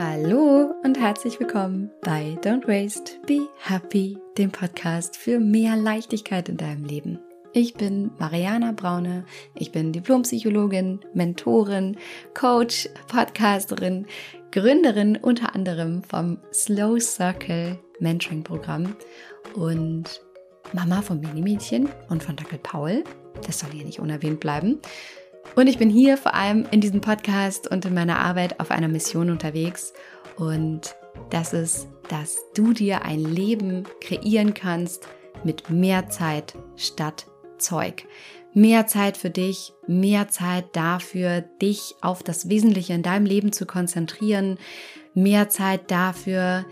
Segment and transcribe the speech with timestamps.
[0.00, 6.56] Hallo und herzlich willkommen bei Don't Waste, Be Happy, dem Podcast für mehr Leichtigkeit in
[6.56, 7.18] deinem Leben.
[7.52, 9.24] Ich bin Mariana Braune,
[9.56, 11.96] ich bin Diplompsychologin, Mentorin,
[12.32, 14.06] Coach, Podcasterin,
[14.52, 18.94] Gründerin unter anderem vom Slow Circle Mentoring Programm
[19.56, 20.22] und
[20.72, 23.02] Mama von Mini-Mädchen und von Dackel Paul.
[23.44, 24.80] Das soll hier nicht unerwähnt bleiben.
[25.54, 28.88] Und ich bin hier vor allem in diesem Podcast und in meiner Arbeit auf einer
[28.88, 29.92] Mission unterwegs.
[30.36, 30.94] Und
[31.30, 35.08] das ist, dass du dir ein Leben kreieren kannst
[35.44, 37.26] mit mehr Zeit statt
[37.58, 38.04] Zeug.
[38.54, 43.66] Mehr Zeit für dich, mehr Zeit dafür, dich auf das Wesentliche in deinem Leben zu
[43.66, 44.58] konzentrieren,
[45.14, 46.64] mehr Zeit dafür,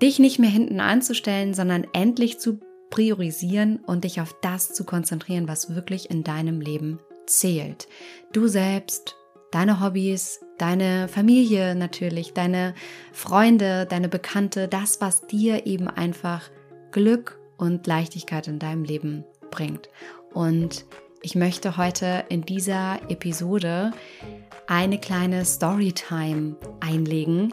[0.00, 2.60] dich nicht mehr hinten anzustellen, sondern endlich zu
[2.90, 7.88] priorisieren und dich auf das zu konzentrieren, was wirklich in deinem Leben zählt.
[8.32, 9.16] Du selbst,
[9.50, 12.74] deine Hobbys, deine Familie natürlich, deine
[13.12, 16.50] Freunde, deine Bekannte, das, was dir eben einfach
[16.90, 19.88] Glück und Leichtigkeit in deinem Leben bringt.
[20.32, 20.84] Und
[21.22, 23.92] ich möchte heute in dieser Episode
[24.66, 27.52] eine kleine Storytime einlegen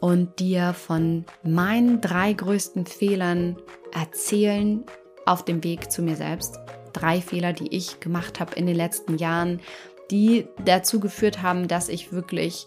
[0.00, 3.56] und dir von meinen drei größten Fehlern
[3.92, 4.84] erzählen
[5.26, 6.58] auf dem Weg zu mir selbst
[6.92, 9.60] drei Fehler, die ich gemacht habe in den letzten Jahren,
[10.10, 12.66] die dazu geführt haben, dass ich wirklich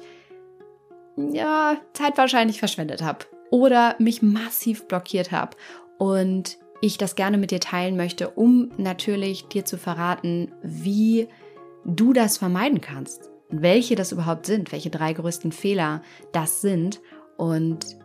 [1.16, 5.56] ja, Zeit wahrscheinlich verschwendet habe oder mich massiv blockiert habe
[5.98, 11.28] und ich das gerne mit dir teilen möchte, um natürlich dir zu verraten, wie
[11.86, 16.02] du das vermeiden kannst, welche das überhaupt sind, welche drei größten Fehler
[16.32, 17.00] das sind
[17.38, 17.98] und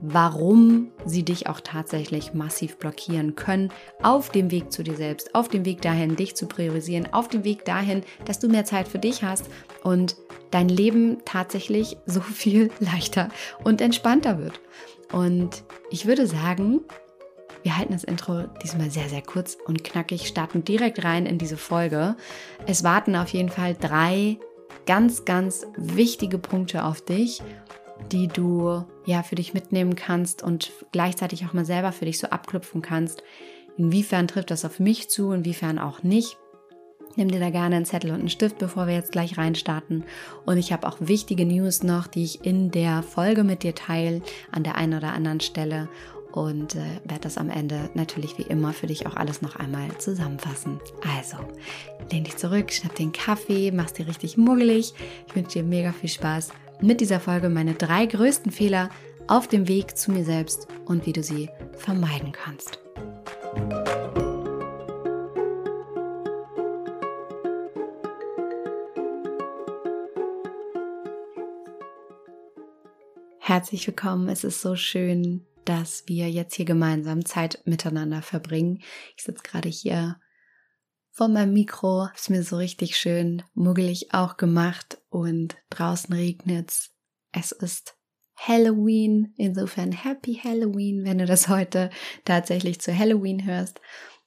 [0.00, 3.70] warum sie dich auch tatsächlich massiv blockieren können
[4.02, 7.44] auf dem Weg zu dir selbst, auf dem Weg dahin, dich zu priorisieren, auf dem
[7.44, 9.46] Weg dahin, dass du mehr Zeit für dich hast
[9.82, 10.16] und
[10.50, 13.28] dein Leben tatsächlich so viel leichter
[13.64, 14.60] und entspannter wird.
[15.12, 16.80] Und ich würde sagen,
[17.62, 21.56] wir halten das Intro diesmal sehr, sehr kurz und knackig, starten direkt rein in diese
[21.56, 22.16] Folge.
[22.66, 24.38] Es warten auf jeden Fall drei
[24.86, 27.40] ganz, ganz wichtige Punkte auf dich
[28.10, 32.28] die du ja für dich mitnehmen kannst und gleichzeitig auch mal selber für dich so
[32.28, 33.22] abklopfen kannst.
[33.76, 36.36] Inwiefern trifft das auf mich zu, inwiefern auch nicht.
[37.16, 40.04] Nimm dir da gerne einen Zettel und einen Stift, bevor wir jetzt gleich reinstarten.
[40.46, 44.22] Und ich habe auch wichtige News noch, die ich in der Folge mit dir teile,
[44.50, 45.88] an der einen oder anderen Stelle.
[46.32, 49.98] Und äh, werde das am Ende natürlich wie immer für dich auch alles noch einmal
[49.98, 50.80] zusammenfassen.
[51.18, 51.36] Also,
[52.10, 54.94] lehn dich zurück, schnapp den Kaffee, mach's dir richtig muggelig.
[55.28, 56.48] Ich wünsche dir mega viel Spaß
[56.82, 58.90] mit dieser Folge meine drei größten Fehler
[59.28, 62.80] auf dem Weg zu mir selbst und wie du sie vermeiden kannst.
[73.38, 74.28] Herzlich willkommen.
[74.28, 78.80] Es ist so schön, dass wir jetzt hier gemeinsam Zeit miteinander verbringen.
[79.16, 80.16] Ich sitze gerade hier
[81.10, 82.08] vor meinem Mikro.
[82.14, 86.90] Ist mir so richtig schön muggelig auch gemacht und draußen regnet's.
[87.32, 87.96] Es ist
[88.34, 89.34] Halloween.
[89.36, 91.90] Insofern Happy Halloween, wenn du das heute
[92.24, 93.80] tatsächlich zu Halloween hörst.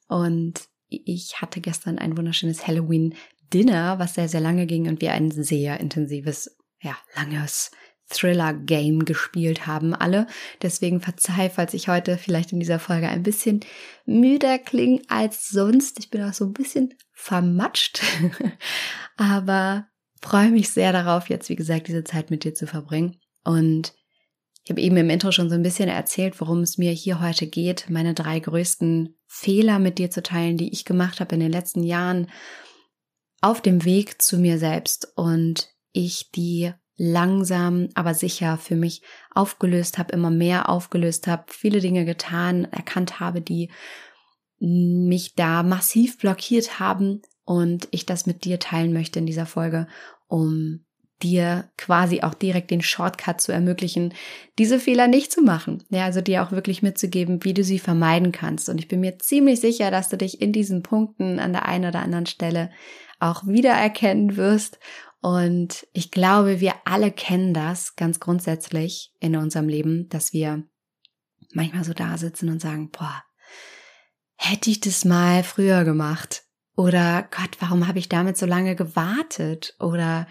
[0.08, 3.16] Und ich hatte gestern ein wunderschönes Halloween
[3.52, 7.72] Dinner, was sehr, sehr lange ging und wir ein sehr intensives, ja, langes
[8.10, 10.28] Thriller-Game gespielt haben, alle.
[10.62, 13.62] Deswegen verzeih, falls ich heute vielleicht in dieser Folge ein bisschen
[14.06, 15.98] müder klinge als sonst.
[15.98, 18.04] Ich bin auch so ein bisschen vermatscht,
[19.18, 19.88] aber
[20.22, 23.18] freue mich sehr darauf, jetzt, wie gesagt, diese Zeit mit dir zu verbringen.
[23.44, 23.94] Und
[24.64, 27.46] ich habe eben im Intro schon so ein bisschen erzählt, worum es mir hier heute
[27.46, 31.52] geht, meine drei größten Fehler mit dir zu teilen, die ich gemacht habe in den
[31.52, 32.32] letzten Jahren
[33.42, 39.98] auf dem Weg zu mir selbst und ich die langsam, aber sicher für mich aufgelöst
[39.98, 43.70] habe, immer mehr aufgelöst habe, viele Dinge getan, erkannt habe, die
[44.60, 49.88] mich da massiv blockiert haben und ich das mit dir teilen möchte in dieser Folge,
[50.28, 50.86] um
[51.24, 54.14] dir quasi auch direkt den Shortcut zu ermöglichen,
[54.60, 55.84] diese Fehler nicht zu machen.
[55.90, 58.68] Ja, also dir auch wirklich mitzugeben, wie du sie vermeiden kannst.
[58.68, 61.86] Und ich bin mir ziemlich sicher, dass du dich in diesen Punkten an der einen
[61.86, 62.70] oder anderen Stelle
[63.20, 64.78] auch wiedererkennen wirst
[65.26, 70.64] und ich glaube, wir alle kennen das ganz grundsätzlich in unserem Leben, dass wir
[71.52, 73.24] manchmal so da sitzen und sagen, boah,
[74.36, 76.45] hätte ich das mal früher gemacht?
[76.76, 79.76] Oder Gott, warum habe ich damit so lange gewartet?
[79.80, 80.28] Oder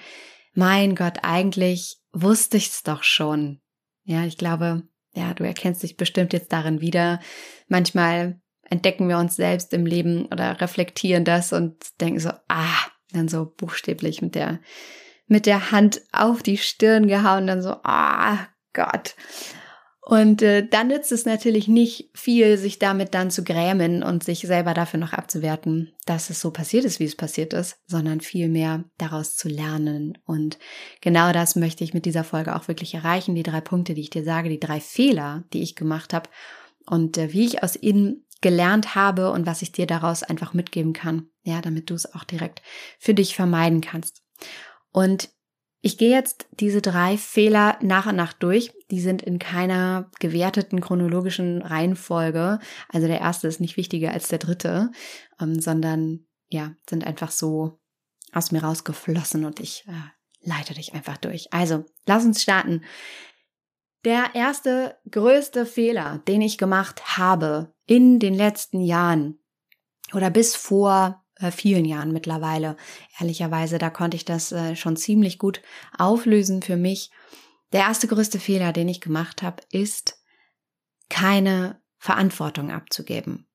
[0.55, 3.61] mein Gott, eigentlich wusste ich es doch schon.
[4.05, 4.83] Ja, ich glaube,
[5.15, 7.21] ja, du erkennst dich bestimmt jetzt darin wieder.
[7.69, 13.29] Manchmal entdecken wir uns selbst im Leben oder reflektieren das und denken so, ah, dann
[13.29, 14.61] so buchstäblich mit der,
[15.27, 19.15] mit der Hand auf die Stirn gehauen, dann so, ah, Gott.
[20.07, 24.41] Und äh, dann nützt es natürlich nicht viel, sich damit dann zu grämen und sich
[24.41, 28.85] selber dafür noch abzuwerten, dass es so passiert ist, wie es passiert ist, sondern vielmehr
[28.99, 30.19] daraus zu lernen.
[30.27, 30.59] Und
[31.01, 33.35] genau das möchte ich mit dieser Folge auch wirklich erreichen.
[33.35, 36.29] Die drei Punkte, die ich dir sage, die drei Fehler, die ich gemacht habe
[36.85, 40.93] und äh, wie ich aus ihnen gelernt habe und was ich dir daraus einfach mitgeben
[40.93, 41.29] kann.
[41.45, 42.61] Ja, damit du es auch direkt
[42.99, 44.23] für dich vermeiden kannst.
[44.93, 45.31] Und
[45.85, 48.73] ich gehe jetzt diese drei Fehler nach und nach durch.
[48.91, 52.59] Die sind in keiner gewerteten chronologischen Reihenfolge.
[52.89, 54.91] Also der erste ist nicht wichtiger als der dritte,
[55.39, 57.81] ähm, sondern ja, sind einfach so
[58.33, 61.53] aus mir rausgeflossen und ich äh, leite dich einfach durch.
[61.53, 62.83] Also, lass uns starten.
[64.07, 69.39] Der erste größte Fehler, den ich gemacht habe in den letzten Jahren
[70.15, 72.77] oder bis vor äh, vielen Jahren mittlerweile.
[73.19, 75.63] Ehrlicherweise, da konnte ich das äh, schon ziemlich gut
[75.97, 77.11] auflösen für mich.
[77.73, 80.23] Der erste größte Fehler, den ich gemacht habe, ist,
[81.09, 83.47] keine Verantwortung abzugeben.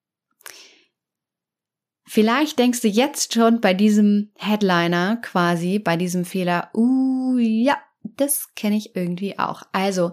[2.06, 8.56] Vielleicht denkst du jetzt schon bei diesem Headliner quasi, bei diesem Fehler, uh, ja, das
[8.56, 9.64] kenne ich irgendwie auch.
[9.72, 10.12] Also,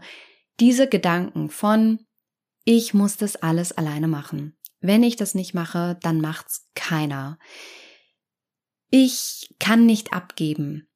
[0.61, 2.05] diese Gedanken von,
[2.65, 4.56] ich muss das alles alleine machen.
[4.81, 7.39] Wenn ich das nicht mache, dann macht's keiner.
[8.91, 10.89] Ich kann nicht abgeben.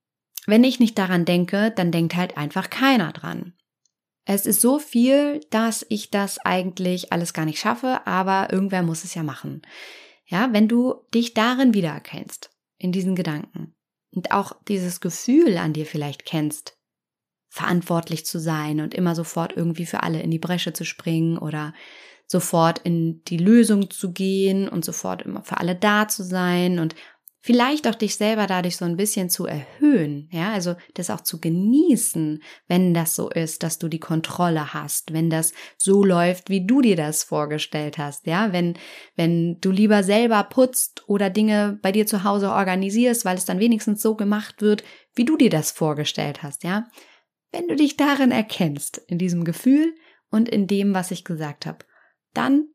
[0.46, 3.54] Wenn ich nicht daran denke, dann denkt halt einfach keiner dran.
[4.24, 9.04] Es ist so viel, dass ich das eigentlich alles gar nicht schaffe, aber irgendwer muss
[9.04, 9.62] es ja machen.
[10.26, 13.74] Ja, wenn du dich darin wiedererkennst, in diesen Gedanken
[14.14, 16.79] und auch dieses Gefühl an dir vielleicht kennst,
[17.50, 21.74] verantwortlich zu sein und immer sofort irgendwie für alle in die Bresche zu springen oder
[22.26, 26.94] sofort in die Lösung zu gehen und sofort immer für alle da zu sein und
[27.42, 31.40] vielleicht auch dich selber dadurch so ein bisschen zu erhöhen, ja, also das auch zu
[31.40, 36.66] genießen, wenn das so ist, dass du die Kontrolle hast, wenn das so läuft, wie
[36.66, 38.74] du dir das vorgestellt hast, ja, wenn,
[39.16, 43.58] wenn du lieber selber putzt oder Dinge bei dir zu Hause organisierst, weil es dann
[43.58, 46.86] wenigstens so gemacht wird, wie du dir das vorgestellt hast, ja.
[47.52, 49.94] Wenn du dich darin erkennst, in diesem Gefühl
[50.30, 51.84] und in dem, was ich gesagt habe,
[52.32, 52.68] dann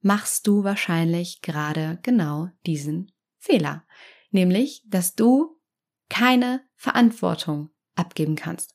[0.00, 3.86] machst du wahrscheinlich gerade genau diesen Fehler.
[4.30, 5.60] Nämlich, dass du
[6.08, 8.74] keine Verantwortung abgeben kannst.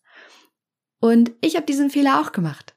[1.00, 2.76] Und ich habe diesen Fehler auch gemacht.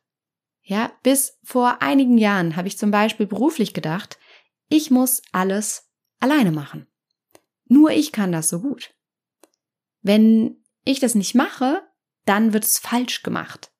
[0.63, 4.19] Ja, bis vor einigen Jahren habe ich zum Beispiel beruflich gedacht,
[4.69, 5.91] ich muss alles
[6.21, 6.87] alleine machen.
[7.65, 8.95] Nur ich kann das so gut.
[10.03, 11.88] Wenn ich das nicht mache,
[12.29, 13.71] dann wird es falsch gemacht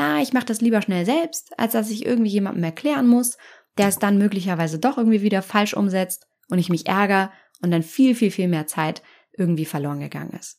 [0.00, 3.36] na, ich mache das lieber schnell selbst, als dass ich irgendwie jemandem erklären muss,
[3.76, 7.30] der es dann möglicherweise doch irgendwie wieder falsch umsetzt und ich mich ärgere
[7.60, 9.02] und dann viel, viel, viel mehr Zeit
[9.36, 10.58] irgendwie verloren gegangen ist.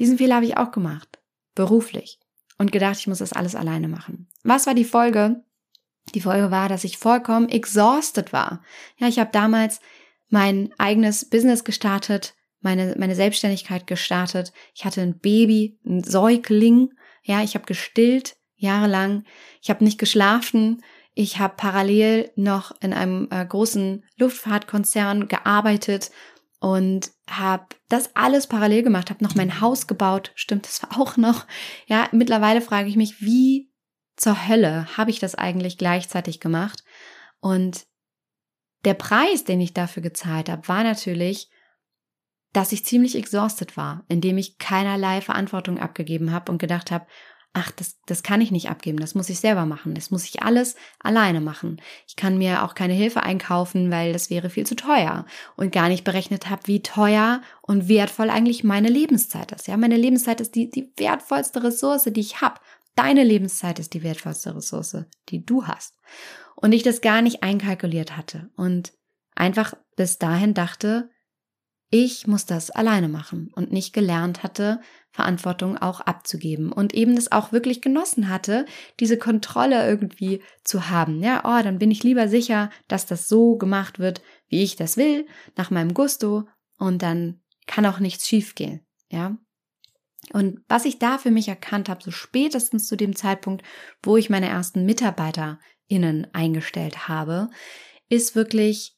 [0.00, 1.20] Diesen Fehler habe ich auch gemacht,
[1.54, 2.18] beruflich,
[2.58, 4.28] und gedacht, ich muss das alles alleine machen.
[4.42, 5.44] Was war die Folge?
[6.16, 8.64] Die Folge war, dass ich vollkommen exhausted war.
[8.96, 9.78] Ja, ich habe damals
[10.28, 12.34] mein eigenes Business gestartet,
[12.64, 14.52] meine, meine Selbstständigkeit gestartet.
[14.74, 16.90] Ich hatte ein Baby, ein Säugling
[17.24, 19.24] ja, ich habe gestillt jahrelang.
[19.60, 20.82] Ich habe nicht geschlafen.
[21.14, 26.10] Ich habe parallel noch in einem äh, großen Luftfahrtkonzern gearbeitet
[26.60, 31.16] und habe das alles parallel gemacht, habe noch mein Haus gebaut, stimmt das war auch
[31.16, 31.46] noch.
[31.86, 33.70] Ja, mittlerweile frage ich mich, wie
[34.16, 36.84] zur Hölle habe ich das eigentlich gleichzeitig gemacht?
[37.40, 37.86] Und
[38.84, 41.48] der Preis, den ich dafür gezahlt habe, war natürlich,
[42.54, 47.06] dass ich ziemlich exhausted war, indem ich keinerlei Verantwortung abgegeben habe und gedacht habe,
[47.52, 50.42] ach, das, das kann ich nicht abgeben, das muss ich selber machen, das muss ich
[50.42, 51.80] alles alleine machen.
[52.06, 55.24] Ich kann mir auch keine Hilfe einkaufen, weil das wäre viel zu teuer
[55.56, 59.68] und gar nicht berechnet habe, wie teuer und wertvoll eigentlich meine Lebenszeit ist.
[59.68, 62.60] Ja, meine Lebenszeit ist die, die wertvollste Ressource, die ich habe.
[62.96, 65.94] Deine Lebenszeit ist die wertvollste Ressource, die du hast.
[66.56, 68.92] Und ich das gar nicht einkalkuliert hatte und
[69.34, 71.10] einfach bis dahin dachte,
[71.94, 74.80] ich muss das alleine machen und nicht gelernt hatte,
[75.12, 78.66] Verantwortung auch abzugeben und eben das auch wirklich genossen hatte,
[78.98, 81.22] diese Kontrolle irgendwie zu haben.
[81.22, 84.96] Ja, oh, dann bin ich lieber sicher, dass das so gemacht wird, wie ich das
[84.96, 86.48] will, nach meinem Gusto
[86.78, 88.84] und dann kann auch nichts schiefgehen.
[89.12, 89.38] Ja.
[90.32, 93.64] Und was ich da für mich erkannt habe, so spätestens zu dem Zeitpunkt,
[94.02, 97.50] wo ich meine ersten MitarbeiterInnen eingestellt habe,
[98.08, 98.93] ist wirklich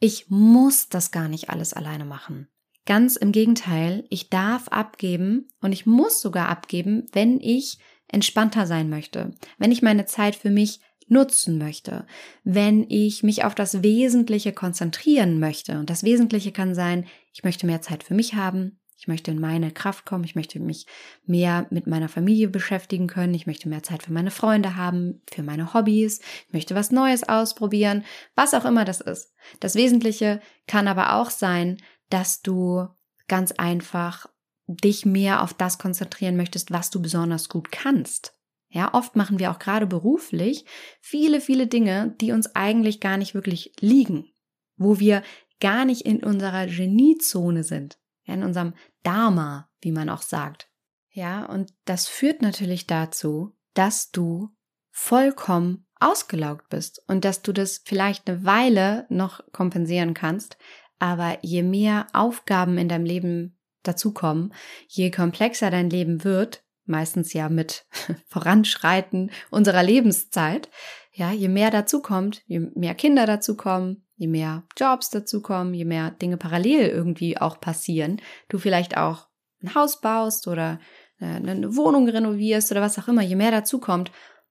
[0.00, 2.48] ich muss das gar nicht alles alleine machen.
[2.86, 7.78] Ganz im Gegenteil, ich darf abgeben und ich muss sogar abgeben, wenn ich
[8.08, 12.06] entspannter sein möchte, wenn ich meine Zeit für mich nutzen möchte,
[12.44, 15.78] wenn ich mich auf das Wesentliche konzentrieren möchte.
[15.78, 19.40] Und das Wesentliche kann sein, ich möchte mehr Zeit für mich haben, Ich möchte in
[19.40, 20.24] meine Kraft kommen.
[20.24, 20.86] Ich möchte mich
[21.24, 23.32] mehr mit meiner Familie beschäftigen können.
[23.32, 26.20] Ich möchte mehr Zeit für meine Freunde haben, für meine Hobbys.
[26.48, 29.32] Ich möchte was Neues ausprobieren, was auch immer das ist.
[29.60, 31.78] Das Wesentliche kann aber auch sein,
[32.10, 32.88] dass du
[33.28, 34.26] ganz einfach
[34.66, 38.34] dich mehr auf das konzentrieren möchtest, was du besonders gut kannst.
[38.70, 40.66] Ja, oft machen wir auch gerade beruflich
[41.00, 44.30] viele, viele Dinge, die uns eigentlich gar nicht wirklich liegen,
[44.76, 45.22] wo wir
[45.60, 47.97] gar nicht in unserer Geniezone sind,
[48.28, 50.68] ja, in unserem Dharma, wie man auch sagt.
[51.10, 54.50] Ja, und das führt natürlich dazu, dass du
[54.90, 60.56] vollkommen ausgelaugt bist und dass du das vielleicht eine Weile noch kompensieren kannst,
[60.98, 64.52] aber je mehr Aufgaben in deinem Leben dazukommen,
[64.86, 67.86] je komplexer dein Leben wird, meistens ja mit
[68.26, 70.70] Voranschreiten unserer Lebenszeit,
[71.12, 76.36] ja, je mehr dazukommt, je mehr Kinder dazukommen, je mehr Jobs dazukommen, je mehr Dinge
[76.36, 79.28] parallel irgendwie auch passieren, du vielleicht auch
[79.62, 80.80] ein Haus baust oder
[81.20, 84.10] äh, eine Wohnung renovierst oder was auch immer, je mehr dazukommt,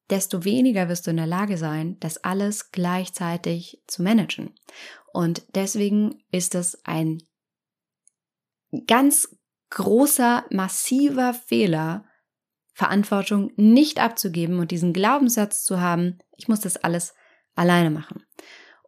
[0.10, 4.56] desto weniger wirst du in der Lage sein, das alles gleichzeitig zu managen.
[5.12, 7.22] Und deswegen ist es ein
[8.88, 9.36] ganz
[9.70, 12.06] großer, massiver Fehler,
[12.74, 17.16] Verantwortung nicht abzugeben und diesen Glaubenssatz zu haben, ich muss das alles
[17.56, 18.24] alleine machen.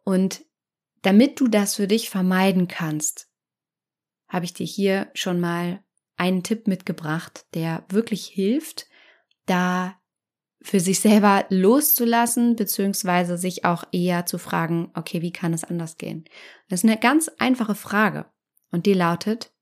[0.04, 0.42] Und
[1.02, 3.28] damit du das für dich vermeiden kannst,
[4.28, 5.82] habe ich dir hier schon mal
[6.16, 8.86] einen Tipp mitgebracht, der wirklich hilft,
[9.46, 9.96] da
[10.62, 15.96] für sich selber loszulassen, beziehungsweise sich auch eher zu fragen, okay, wie kann es anders
[15.96, 16.24] gehen?
[16.68, 18.26] Das ist eine ganz einfache Frage
[18.70, 19.52] und die lautet,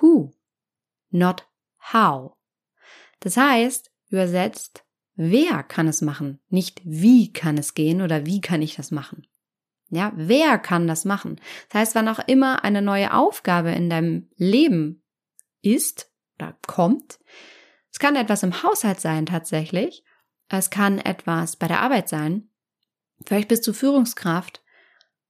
[0.00, 0.32] who,
[1.10, 1.48] not
[1.92, 2.36] how.
[3.20, 4.84] Das heißt, übersetzt,
[5.16, 9.26] wer kann es machen, nicht wie kann es gehen oder wie kann ich das machen.
[9.90, 11.40] Ja, wer kann das machen?
[11.68, 15.02] Das heißt, wann auch immer eine neue Aufgabe in deinem Leben
[15.62, 17.18] ist oder kommt,
[17.92, 20.02] es kann etwas im Haushalt sein tatsächlich,
[20.48, 22.48] es kann etwas bei der Arbeit sein,
[23.24, 24.62] vielleicht bist du Führungskraft,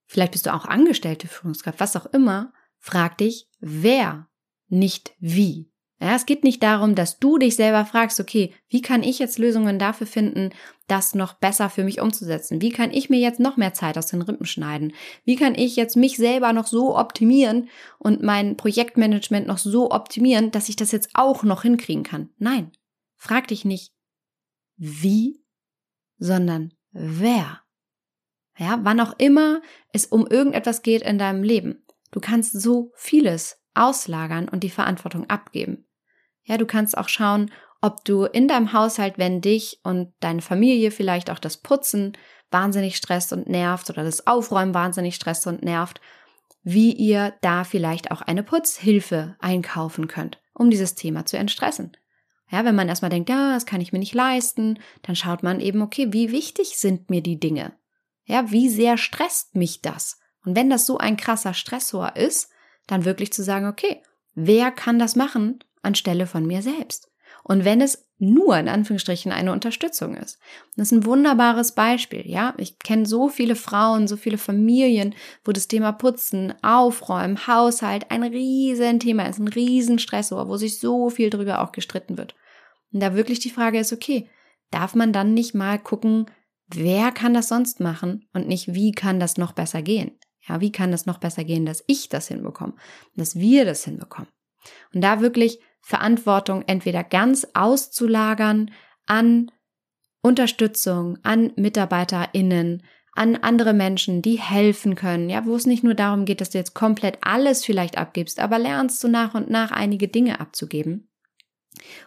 [0.06, 4.28] vielleicht bist du auch angestellte Führungskraft, was auch immer, frag dich, wer,
[4.68, 5.73] nicht wie.
[6.00, 9.38] Ja, es geht nicht darum, dass du dich selber fragst, okay, wie kann ich jetzt
[9.38, 10.50] Lösungen dafür finden,
[10.88, 12.60] das noch besser für mich umzusetzen?
[12.60, 14.92] Wie kann ich mir jetzt noch mehr Zeit aus den Rippen schneiden?
[15.24, 20.50] Wie kann ich jetzt mich selber noch so optimieren und mein Projektmanagement noch so optimieren,
[20.50, 22.28] dass ich das jetzt auch noch hinkriegen kann?
[22.38, 22.72] Nein,
[23.16, 23.94] frag dich nicht,
[24.76, 25.44] wie,
[26.18, 27.60] sondern wer.
[28.58, 31.84] Ja, wann auch immer es um irgendetwas geht in deinem Leben.
[32.10, 35.86] Du kannst so vieles auslagern und die Verantwortung abgeben.
[36.42, 37.50] Ja, du kannst auch schauen,
[37.80, 42.16] ob du in deinem Haushalt, wenn dich und deine Familie vielleicht auch das Putzen
[42.50, 46.00] wahnsinnig stresst und nervt oder das Aufräumen wahnsinnig stresst und nervt,
[46.62, 51.96] wie ihr da vielleicht auch eine Putzhilfe einkaufen könnt, um dieses Thema zu entstressen.
[52.50, 55.60] Ja, wenn man erstmal denkt, ja, das kann ich mir nicht leisten, dann schaut man
[55.60, 57.72] eben, okay, wie wichtig sind mir die Dinge?
[58.24, 60.18] Ja, wie sehr stresst mich das?
[60.44, 62.50] Und wenn das so ein krasser Stressor ist,
[62.86, 64.02] dann wirklich zu sagen, okay,
[64.34, 67.10] wer kann das machen anstelle von mir selbst?
[67.42, 70.38] Und wenn es nur in Anführungsstrichen eine Unterstützung ist.
[70.76, 72.54] Das ist ein wunderbares Beispiel, ja.
[72.58, 75.14] Ich kenne so viele Frauen, so viele Familien,
[75.44, 80.78] wo das Thema Putzen, Aufräumen, Haushalt ein riesen Thema ist, ein riesen Stressor, wo sich
[80.78, 82.34] so viel drüber auch gestritten wird.
[82.92, 84.28] Und da wirklich die Frage ist, okay,
[84.70, 86.26] darf man dann nicht mal gucken,
[86.68, 90.18] wer kann das sonst machen und nicht, wie kann das noch besser gehen?
[90.48, 92.74] Ja, wie kann das noch besser gehen, dass ich das hinbekomme,
[93.16, 94.28] dass wir das hinbekommen?
[94.94, 98.70] Und da wirklich Verantwortung entweder ganz auszulagern
[99.06, 99.50] an
[100.22, 102.82] Unterstützung, an MitarbeiterInnen,
[103.14, 106.58] an andere Menschen, die helfen können, ja, wo es nicht nur darum geht, dass du
[106.58, 111.08] jetzt komplett alles vielleicht abgibst, aber lernst du nach und nach einige Dinge abzugeben.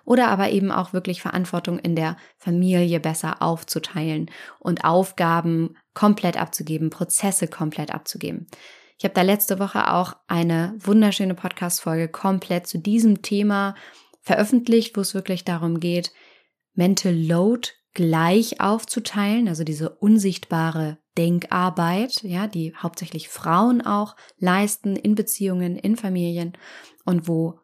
[0.06, 6.92] Oder aber eben auch wirklich Verantwortung in der Familie besser aufzuteilen und Aufgaben komplett abzugeben,
[6.92, 8.46] Prozesse komplett abzugeben.
[9.00, 13.74] Ich habe da letzte Woche auch eine wunderschöne Podcast-Folge komplett zu diesem Thema
[14.22, 16.14] veröffentlicht, wo es wirklich darum geht,
[16.76, 25.16] Mental Load gleich aufzuteilen, also diese unsichtbare Denkarbeit, ja, die hauptsächlich Frauen auch leisten in
[25.16, 26.56] Beziehungen, in Familien
[27.06, 27.60] und wo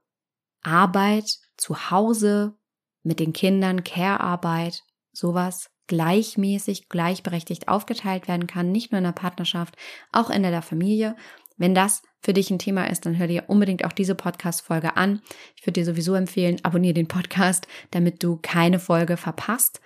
[0.63, 2.57] Arbeit zu Hause
[3.03, 9.75] mit den Kindern, Care-Arbeit, sowas gleichmäßig, gleichberechtigt aufgeteilt werden kann, nicht nur in der Partnerschaft,
[10.11, 11.15] auch in der Familie.
[11.57, 15.21] Wenn das für dich ein Thema ist, dann hör dir unbedingt auch diese Podcast-Folge an.
[15.55, 19.81] Ich würde dir sowieso empfehlen, abonniere den Podcast, damit du keine Folge verpasst.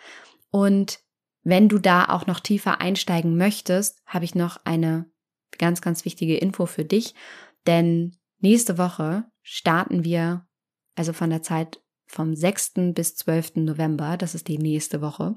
[0.52, 1.00] Und
[1.44, 5.10] wenn du da auch noch tiefer einsteigen möchtest, habe ich noch eine
[5.58, 7.16] ganz, ganz wichtige Info für dich.
[7.66, 10.46] Denn nächste Woche starten wir,
[10.96, 12.94] also von der Zeit vom 6.
[12.94, 13.58] bis 12.
[13.58, 15.36] November, das ist die nächste Woche,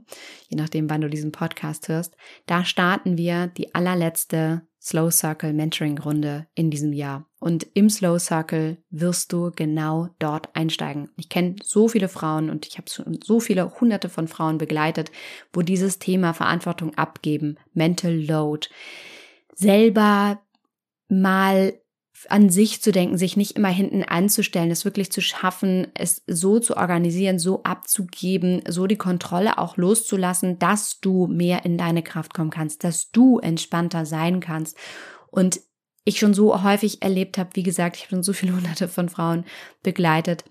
[0.48, 5.98] je nachdem, wann du diesen Podcast hörst, da starten wir die allerletzte Slow Circle Mentoring
[5.98, 7.26] Runde in diesem Jahr.
[7.38, 11.10] Und im Slow Circle wirst du genau dort einsteigen.
[11.16, 12.88] Ich kenne so viele Frauen und ich habe
[13.22, 15.10] so viele hunderte von Frauen begleitet,
[15.52, 18.68] wo dieses Thema Verantwortung abgeben, Mental Load,
[19.54, 20.40] selber
[21.08, 21.74] mal
[22.28, 26.58] an sich zu denken, sich nicht immer hinten anzustellen, es wirklich zu schaffen, es so
[26.58, 32.34] zu organisieren, so abzugeben, so die Kontrolle auch loszulassen, dass du mehr in deine Kraft
[32.34, 34.76] kommen kannst, dass du entspannter sein kannst.
[35.30, 35.60] Und
[36.04, 39.08] ich schon so häufig erlebt habe, wie gesagt, ich habe schon so viele hunderte von
[39.08, 39.44] Frauen
[39.82, 40.44] begleitet,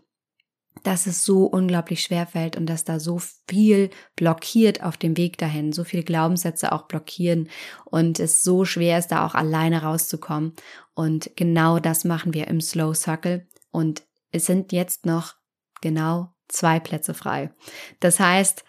[0.83, 5.38] dass es so unglaublich schwer fällt und dass da so viel blockiert auf dem Weg
[5.38, 7.49] dahin, so viele Glaubenssätze auch blockieren
[7.85, 10.53] und es so schwer ist, da auch alleine rauszukommen.
[11.00, 14.03] Und genau das machen wir im Slow Circle und
[14.34, 15.36] es sind jetzt noch
[15.79, 17.53] genau zwei Plätze frei.
[18.01, 18.65] Das heißt,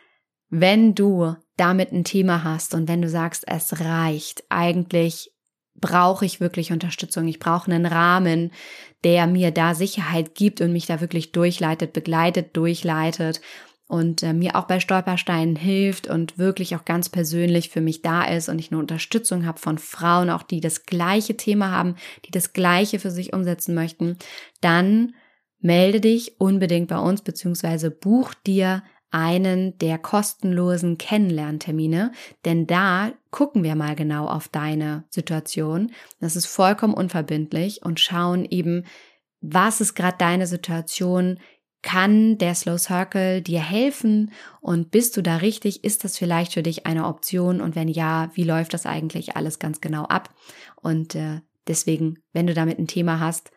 [0.49, 5.33] wenn du damit ein Thema hast und wenn du sagst, es reicht, eigentlich
[5.75, 7.27] brauche ich wirklich Unterstützung.
[7.27, 8.53] Ich brauche einen Rahmen,
[9.03, 13.41] der mir da Sicherheit gibt und mich da wirklich durchleitet, begleitet, durchleitet
[13.91, 18.23] und äh, mir auch bei Stolpersteinen hilft und wirklich auch ganz persönlich für mich da
[18.23, 22.31] ist und ich eine Unterstützung habe von Frauen, auch die das gleiche Thema haben, die
[22.31, 24.17] das gleiche für sich umsetzen möchten,
[24.61, 25.17] dann
[25.59, 32.13] melde dich unbedingt bei uns beziehungsweise buch dir einen der kostenlosen Kennenlerntermine,
[32.45, 35.91] denn da gucken wir mal genau auf deine Situation.
[36.21, 38.85] Das ist vollkommen unverbindlich und schauen eben,
[39.41, 41.41] was ist gerade deine Situation,
[41.83, 45.85] kann der Slow Circle dir helfen und bist du da richtig?
[45.85, 47.61] Ist das vielleicht für dich eine Option?
[47.61, 50.35] Und wenn ja, wie läuft das eigentlich alles ganz genau ab?
[50.77, 53.51] Und äh, deswegen, wenn du damit ein Thema hast,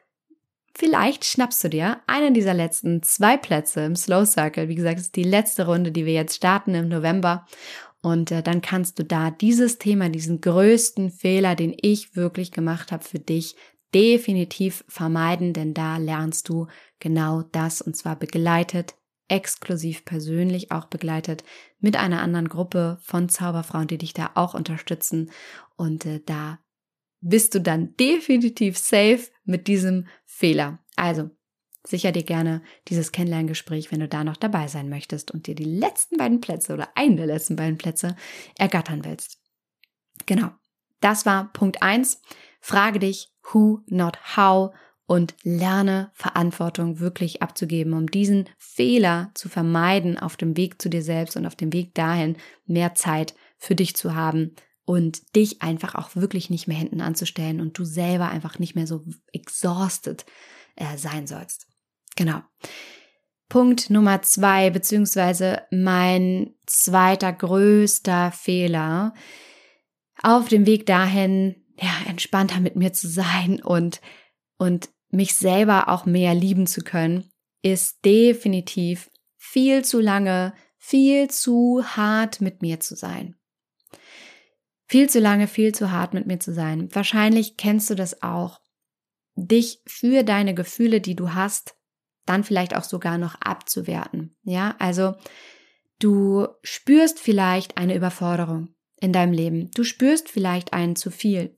[0.76, 4.70] Vielleicht schnappst du dir einen dieser letzten zwei Plätze im Slow Circle.
[4.70, 7.46] Wie gesagt, es ist die letzte Runde, die wir jetzt starten im November.
[8.02, 12.92] Und äh, dann kannst du da dieses Thema, diesen größten Fehler, den ich wirklich gemacht
[12.92, 13.56] habe für dich,
[13.94, 16.68] definitiv vermeiden, denn da lernst du
[17.04, 18.96] genau das und zwar begleitet,
[19.28, 21.44] exklusiv persönlich auch begleitet
[21.80, 25.30] mit einer anderen Gruppe von Zauberfrauen, die dich da auch unterstützen.
[25.76, 26.60] Und äh, da
[27.20, 30.80] bist du dann definitiv safe mit diesem Fehler.
[30.96, 31.30] Also,
[31.86, 35.66] sicher dir gerne dieses Kennenlerngespräch, wenn du da noch dabei sein möchtest und dir die
[35.66, 38.16] letzten beiden Plätze oder einen der letzten beiden Plätze
[38.58, 39.42] ergattern willst.
[40.26, 40.52] Genau.
[41.02, 42.22] Das war Punkt eins.
[42.62, 44.74] Frage dich, who, not how
[45.06, 51.04] und lerne Verantwortung wirklich abzugeben, um diesen Fehler zu vermeiden auf dem Weg zu dir
[51.04, 55.96] selbst und auf dem Weg dahin, mehr Zeit für dich zu haben und dich einfach
[55.96, 60.26] auch wirklich nicht mehr hinten anzustellen und du selber einfach nicht mehr so exhausted
[60.76, 61.68] äh, sein sollst.
[62.16, 62.42] Genau.
[63.50, 69.14] Punkt Nummer zwei, beziehungsweise mein zweiter größter Fehler
[70.22, 74.02] auf dem Weg dahin, ja, entspannter mit mir zu sein und,
[74.64, 77.30] und mich selber auch mehr lieben zu können,
[77.62, 83.36] ist definitiv viel zu lange, viel zu hart mit mir zu sein
[84.94, 86.88] viel zu lange, viel zu hart mit mir zu sein.
[86.94, 88.60] Wahrscheinlich kennst du das auch.
[89.36, 91.76] Dich für deine Gefühle, die du hast,
[92.28, 94.36] dann vielleicht auch sogar noch abzuwerten.
[94.44, 95.16] Ja, also
[95.98, 99.72] du spürst vielleicht eine Überforderung in deinem Leben.
[99.72, 101.56] Du spürst vielleicht einen zu viel.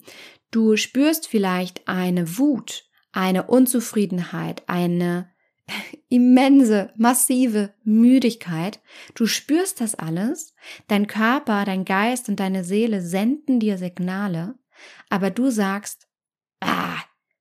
[0.50, 2.86] Du spürst vielleicht eine Wut,
[3.16, 5.30] eine Unzufriedenheit, eine
[6.10, 8.82] immense, massive Müdigkeit.
[9.16, 10.54] Du spürst das alles.
[10.88, 14.56] Dein Körper, dein Geist und deine Seele senden dir Signale.
[15.10, 16.08] Aber du sagst,
[16.60, 16.98] ah,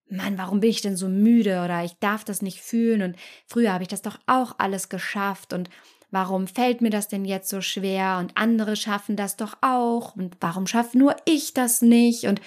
[0.09, 3.73] Mann, warum bin ich denn so müde oder ich darf das nicht fühlen und früher
[3.73, 5.71] habe ich das doch auch alles geschafft und
[6.11, 10.37] warum fällt mir das denn jetzt so schwer und andere schaffen das doch auch und
[10.41, 12.41] warum schaffe nur ich das nicht und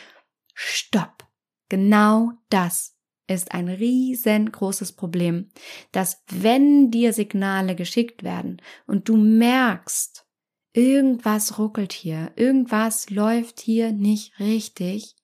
[0.53, 1.27] stopp.
[1.67, 2.96] Genau das
[3.27, 5.49] ist ein riesengroßes Problem,
[5.91, 10.25] dass wenn dir Signale geschickt werden und du merkst,
[10.73, 15.15] irgendwas ruckelt hier, irgendwas läuft hier nicht richtig,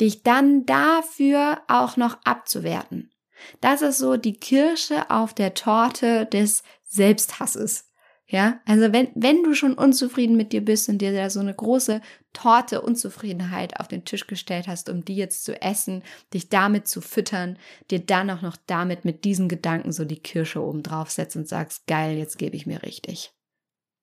[0.00, 3.10] dich dann dafür auch noch abzuwerten.
[3.60, 7.85] Das ist so die Kirsche auf der Torte des Selbsthasses.
[8.28, 11.54] Ja, also wenn, wenn du schon unzufrieden mit dir bist und dir da so eine
[11.54, 12.00] große
[12.32, 16.02] Torte Unzufriedenheit auf den Tisch gestellt hast, um die jetzt zu essen,
[16.34, 17.56] dich damit zu füttern,
[17.90, 21.48] dir dann auch noch damit mit diesen Gedanken so die Kirsche oben drauf setzt und
[21.48, 23.32] sagst, geil, jetzt gebe ich mir richtig.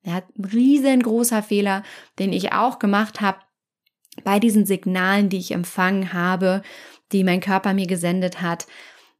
[0.06, 1.82] Ja, ein riesengroßer Fehler,
[2.18, 3.38] den ich auch gemacht habe
[4.22, 6.62] bei diesen Signalen, die ich empfangen habe,
[7.12, 8.66] die mein Körper mir gesendet hat,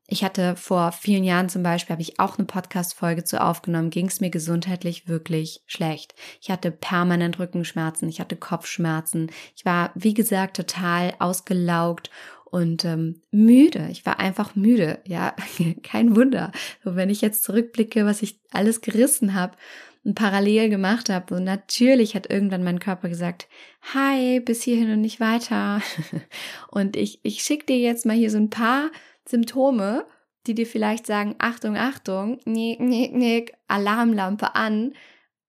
[0.06, 4.06] ich hatte vor vielen Jahren zum Beispiel, habe ich auch eine Podcast-Folge zu aufgenommen, ging
[4.06, 6.14] es mir gesundheitlich wirklich schlecht.
[6.42, 9.30] Ich hatte permanent Rückenschmerzen, ich hatte Kopfschmerzen.
[9.56, 12.10] Ich war, wie gesagt, total ausgelaugt
[12.44, 13.88] und ähm, müde.
[13.90, 15.00] Ich war einfach müde.
[15.06, 15.34] Ja,
[15.82, 16.52] kein Wunder.
[16.84, 19.56] So, wenn ich jetzt zurückblicke, was ich alles gerissen habe
[20.04, 21.34] und parallel gemacht habe.
[21.34, 23.48] Und natürlich hat irgendwann mein Körper gesagt,
[23.94, 25.80] hi, bis hierhin und nicht weiter.
[26.70, 28.90] und ich, ich schicke dir jetzt mal hier so ein paar
[29.26, 30.06] Symptome,
[30.46, 34.94] die dir vielleicht sagen, Achtung, Achtung, nick, nick, nick, Alarmlampe an,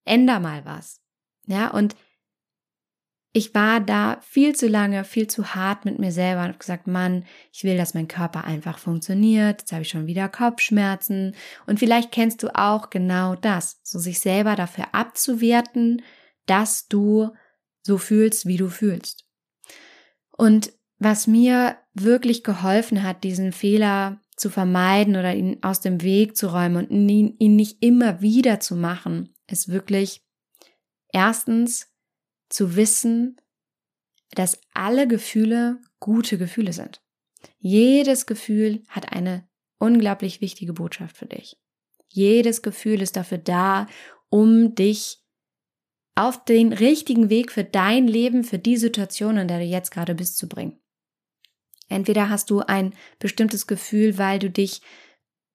[0.06, 1.02] änder mal was.
[1.48, 1.96] Ja, und
[3.38, 6.88] ich war da viel zu lange, viel zu hart mit mir selber und habe gesagt,
[6.88, 9.60] Mann, ich will, dass mein Körper einfach funktioniert.
[9.60, 11.36] Jetzt habe ich schon wieder Kopfschmerzen.
[11.68, 16.02] Und vielleicht kennst du auch genau das, so sich selber dafür abzuwerten,
[16.46, 17.32] dass du
[17.82, 19.26] so fühlst, wie du fühlst.
[20.32, 26.36] Und was mir wirklich geholfen hat, diesen Fehler zu vermeiden oder ihn aus dem Weg
[26.36, 30.22] zu räumen und ihn, ihn nicht immer wieder zu machen, ist wirklich
[31.12, 31.90] erstens
[32.50, 33.38] zu wissen,
[34.32, 37.02] dass alle Gefühle gute Gefühle sind.
[37.60, 39.48] Jedes Gefühl hat eine
[39.80, 41.58] unglaublich wichtige Botschaft für dich.
[42.10, 43.88] Jedes Gefühl ist dafür da,
[44.30, 45.20] um dich
[46.16, 50.16] auf den richtigen Weg für dein Leben, für die Situation, in der du jetzt gerade
[50.16, 50.80] bist, zu bringen.
[51.88, 54.82] Entweder hast du ein bestimmtes Gefühl, weil du dich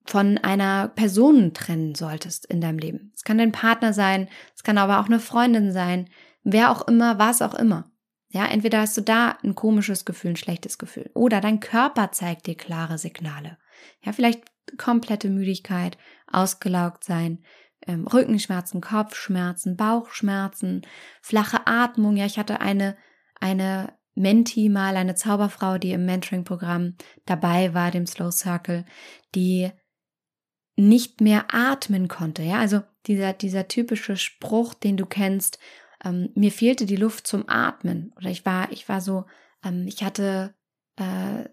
[0.05, 3.13] von einer Person trennen solltest in deinem Leben.
[3.15, 6.09] Es kann dein Partner sein, es kann aber auch eine Freundin sein,
[6.43, 7.91] wer auch immer, was auch immer.
[8.33, 12.47] Ja, entweder hast du da ein komisches Gefühl, ein schlechtes Gefühl oder dein Körper zeigt
[12.47, 13.59] dir klare Signale.
[14.05, 14.43] Ja, vielleicht
[14.79, 15.99] komplette Müdigkeit,
[16.31, 17.43] ausgelaugt sein,
[17.87, 20.83] ähm, Rückenschmerzen, Kopfschmerzen, Bauchschmerzen,
[21.23, 22.17] flache Atmung.
[22.17, 22.97] Ja, ich hatte eine,
[23.41, 26.95] eine Menti mal, eine Zauberfrau, die im Mentoring-Programm
[27.27, 28.85] dabei war, dem Slow Circle,
[29.35, 29.71] die
[30.77, 32.43] nicht mehr atmen konnte.
[32.43, 35.59] Ja, also dieser, dieser typische Spruch, den du kennst,
[36.05, 38.13] ähm, mir fehlte die Luft zum Atmen.
[38.17, 39.27] Oder ich war, ich war so,
[39.65, 40.55] ähm, ich hatte,
[40.97, 41.45] äh,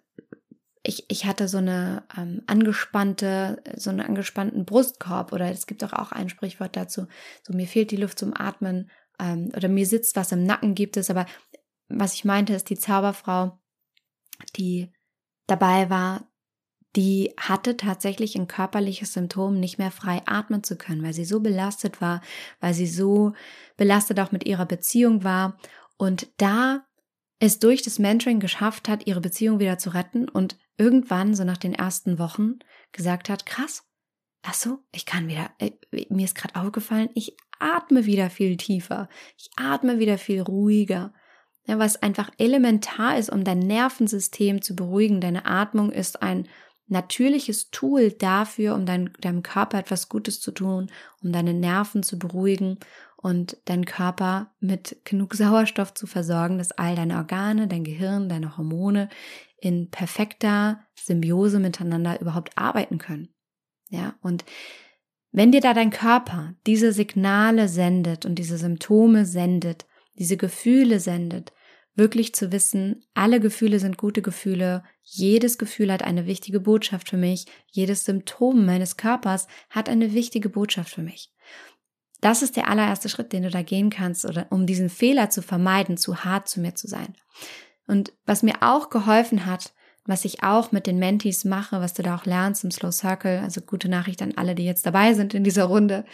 [0.84, 5.34] ich, ich hatte so eine ähm, angespannte, so einen angespannten Brustkorb.
[5.34, 7.08] Oder es gibt auch, auch ein Sprichwort dazu,
[7.44, 8.90] so mir fehlt die Luft zum Atmen.
[9.20, 11.10] Ähm, oder mir sitzt was im Nacken gibt es.
[11.10, 11.26] Aber
[11.90, 13.60] was ich meinte, ist die Zauberfrau,
[14.56, 14.92] die
[15.48, 16.28] dabei war,
[16.96, 21.40] die hatte tatsächlich ein körperliches Symptom, nicht mehr frei atmen zu können, weil sie so
[21.40, 22.22] belastet war,
[22.60, 23.34] weil sie so
[23.76, 25.58] belastet auch mit ihrer Beziehung war
[25.98, 26.86] und da
[27.40, 31.58] es durch das Mentoring geschafft hat, ihre Beziehung wieder zu retten und irgendwann, so nach
[31.58, 32.60] den ersten Wochen,
[32.92, 33.84] gesagt hat, krass,
[34.42, 35.72] ach so, ich kann wieder, äh,
[36.10, 41.14] mir ist gerade aufgefallen, ich atme wieder viel tiefer, ich atme wieder viel ruhiger.
[41.68, 45.20] Ja, was einfach elementar ist, um dein Nervensystem zu beruhigen.
[45.20, 46.48] Deine Atmung ist ein
[46.88, 50.90] natürliches Tool dafür, um dein, deinem Körper etwas Gutes zu tun,
[51.22, 52.80] um deine Nerven zu beruhigen
[53.18, 58.58] und deinen Körper mit genug Sauerstoff zu versorgen, dass all deine Organe, dein Gehirn, deine
[58.58, 59.10] Hormone
[59.60, 63.30] in perfekter Symbiose miteinander überhaupt arbeiten können.
[63.90, 64.46] Ja, und
[65.32, 69.86] wenn dir da dein Körper diese Signale sendet und diese Symptome sendet,
[70.18, 71.52] diese Gefühle sendet,
[71.98, 77.18] wirklich zu wissen, alle Gefühle sind gute Gefühle, jedes Gefühl hat eine wichtige Botschaft für
[77.18, 81.34] mich, jedes Symptom meines Körpers hat eine wichtige Botschaft für mich.
[82.22, 85.42] Das ist der allererste Schritt, den du da gehen kannst, oder um diesen Fehler zu
[85.42, 87.16] vermeiden, zu hart zu mir zu sein.
[87.88, 89.74] Und was mir auch geholfen hat,
[90.06, 93.40] was ich auch mit den Mentees mache, was du da auch lernst im Slow Circle,
[93.40, 96.06] also gute Nachricht an alle, die jetzt dabei sind in dieser Runde,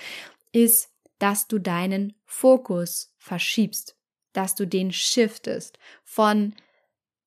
[0.52, 3.96] ist, dass du deinen Fokus verschiebst
[4.34, 6.54] dass du den shiftest von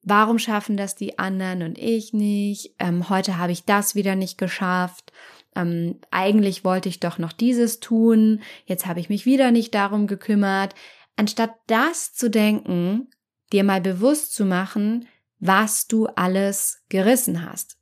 [0.02, 4.38] warum schaffen das die anderen und ich nicht, ähm, heute habe ich das wieder nicht
[4.38, 5.12] geschafft,
[5.56, 10.06] ähm, eigentlich wollte ich doch noch dieses tun, jetzt habe ich mich wieder nicht darum
[10.06, 10.74] gekümmert.
[11.16, 13.08] Anstatt das zu denken,
[13.52, 17.78] dir mal bewusst zu machen, was du alles gerissen hast.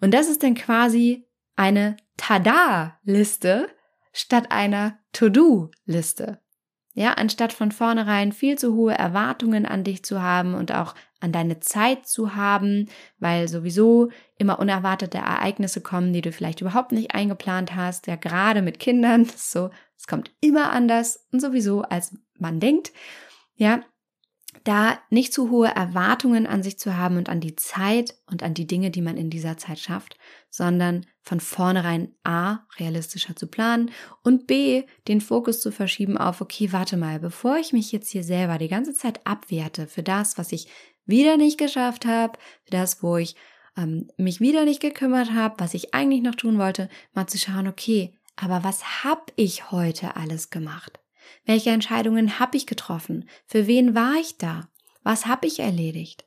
[0.00, 3.68] Und das ist dann quasi eine Tada-Liste
[4.12, 6.40] statt einer To-Do-Liste.
[6.98, 11.30] Ja, anstatt von vornherein viel zu hohe Erwartungen an dich zu haben und auch an
[11.30, 17.14] deine Zeit zu haben, weil sowieso immer unerwartete Ereignisse kommen, die du vielleicht überhaupt nicht
[17.14, 22.60] eingeplant hast, ja gerade mit Kindern, so, es kommt immer anders und sowieso als man
[22.60, 22.94] denkt.
[23.56, 23.82] Ja,
[24.64, 28.54] da nicht zu hohe Erwartungen an sich zu haben und an die Zeit und an
[28.54, 30.16] die Dinge, die man in dieser Zeit schafft,
[30.48, 33.90] sondern von vornherein A, realistischer zu planen
[34.22, 38.22] und B, den Fokus zu verschieben auf, okay, warte mal, bevor ich mich jetzt hier
[38.22, 40.68] selber die ganze Zeit abwerte für das, was ich
[41.04, 43.34] wieder nicht geschafft habe, für das, wo ich
[43.76, 47.66] ähm, mich wieder nicht gekümmert habe, was ich eigentlich noch tun wollte, mal zu schauen,
[47.66, 51.00] okay, aber was habe ich heute alles gemacht?
[51.44, 53.28] Welche Entscheidungen habe ich getroffen?
[53.46, 54.68] Für wen war ich da?
[55.02, 56.24] Was habe ich erledigt?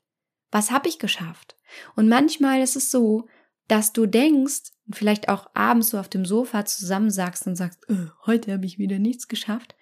[0.51, 1.55] Was habe ich geschafft?
[1.95, 3.27] Und manchmal ist es so,
[3.69, 8.51] dass du denkst vielleicht auch abends so auf dem Sofa zusammensagst und sagst, äh, heute
[8.51, 9.75] habe ich wieder nichts geschafft.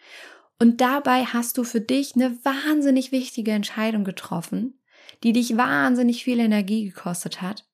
[0.59, 4.79] Und dabei hast du für dich eine wahnsinnig wichtige Entscheidung getroffen,
[5.23, 7.65] die dich wahnsinnig viel Energie gekostet hat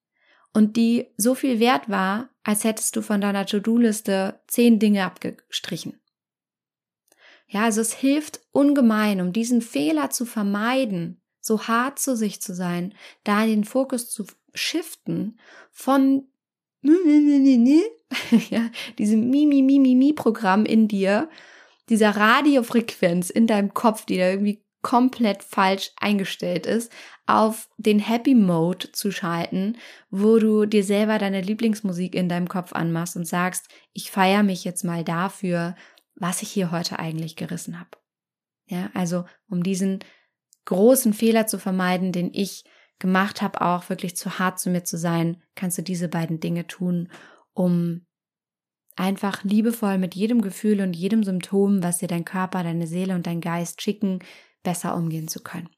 [0.54, 5.99] und die so viel wert war, als hättest du von deiner To-Do-Liste zehn Dinge abgestrichen.
[7.47, 12.54] Ja, also es hilft ungemein, um diesen Fehler zu vermeiden, so hart zu sich zu
[12.54, 15.39] sein, da den Fokus zu shiften
[15.71, 16.27] von
[18.49, 21.29] ja, diesem Mi-Mi-Mi-Mi-Mi-Programm in dir,
[21.89, 26.91] dieser Radiofrequenz in deinem Kopf, die da irgendwie komplett falsch eingestellt ist,
[27.25, 29.77] auf den Happy Mode zu schalten,
[30.11, 34.65] wo du dir selber deine Lieblingsmusik in deinem Kopf anmachst und sagst, ich feiere mich
[34.65, 35.75] jetzt mal dafür,
[36.15, 37.91] was ich hier heute eigentlich gerissen habe.
[38.67, 39.99] Ja, also um diesen
[40.65, 42.65] großen Fehler zu vermeiden, den ich
[43.03, 46.67] gemacht habe, auch wirklich zu hart zu mir zu sein, kannst du diese beiden Dinge
[46.67, 47.09] tun,
[47.53, 48.05] um
[48.95, 53.27] einfach liebevoll mit jedem Gefühl und jedem Symptom, was dir dein Körper, deine Seele und
[53.27, 54.19] dein Geist schicken,
[54.63, 55.69] besser umgehen zu können.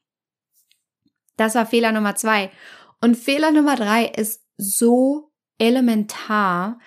[1.36, 2.52] Das war Fehler Nummer zwei.
[3.00, 6.78] Und Fehler Nummer drei ist so elementar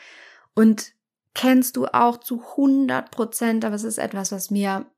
[0.55, 0.93] und
[1.33, 4.89] kennst du auch zu 100 Prozent, aber es ist etwas, was mir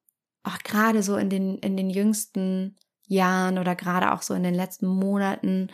[0.44, 2.76] auch gerade so in den, in den jüngsten
[3.12, 5.70] Jahren oder gerade auch so in den letzten Monaten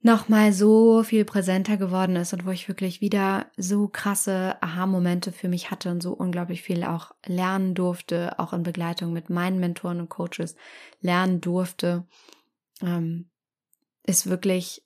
[0.00, 5.48] nochmal so viel präsenter geworden ist und wo ich wirklich wieder so krasse Aha-Momente für
[5.48, 10.00] mich hatte und so unglaublich viel auch lernen durfte, auch in Begleitung mit meinen Mentoren
[10.00, 10.54] und Coaches
[11.00, 12.06] lernen durfte,
[12.80, 13.28] ähm,
[14.04, 14.84] ist wirklich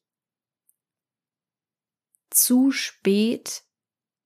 [2.31, 3.65] zu spät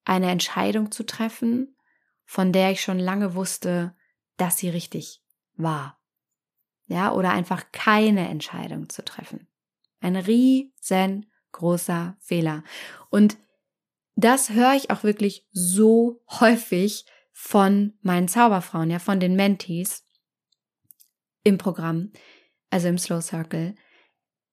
[0.05, 1.77] eine Entscheidung zu treffen,
[2.25, 3.95] von der ich schon lange wusste,
[4.37, 5.23] dass sie richtig
[5.57, 6.01] war.
[6.87, 9.49] Ja, oder einfach keine Entscheidung zu treffen.
[10.01, 12.63] Ein riesengroßer Fehler.
[13.11, 13.39] Und
[14.15, 20.05] das höre ich auch wirklich so häufig von meinen Zauberfrauen, ja, von den Mentees
[21.45, 22.13] im Programm,
[22.71, 23.75] also im Slow Circle,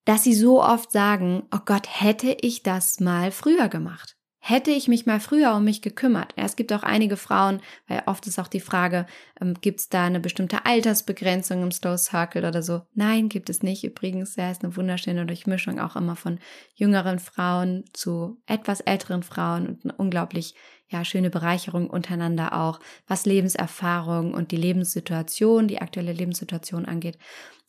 [0.05, 4.17] dass sie so oft sagen, oh Gott, hätte ich das mal früher gemacht.
[4.45, 6.33] Hätte ich mich mal früher um mich gekümmert.
[6.35, 9.05] Ja, es gibt auch einige Frauen, weil oft ist auch die Frage,
[9.39, 12.81] ähm, gibt es da eine bestimmte Altersbegrenzung im Slow Circle oder so?
[12.93, 13.85] Nein, gibt es nicht.
[13.85, 16.39] Übrigens, ja, ist eine wunderschöne Durchmischung auch immer von
[16.75, 20.55] jüngeren Frauen zu etwas älteren Frauen und eine unglaublich
[20.89, 27.17] ja, schöne Bereicherung untereinander auch, was Lebenserfahrung und die Lebenssituation, die aktuelle Lebenssituation angeht.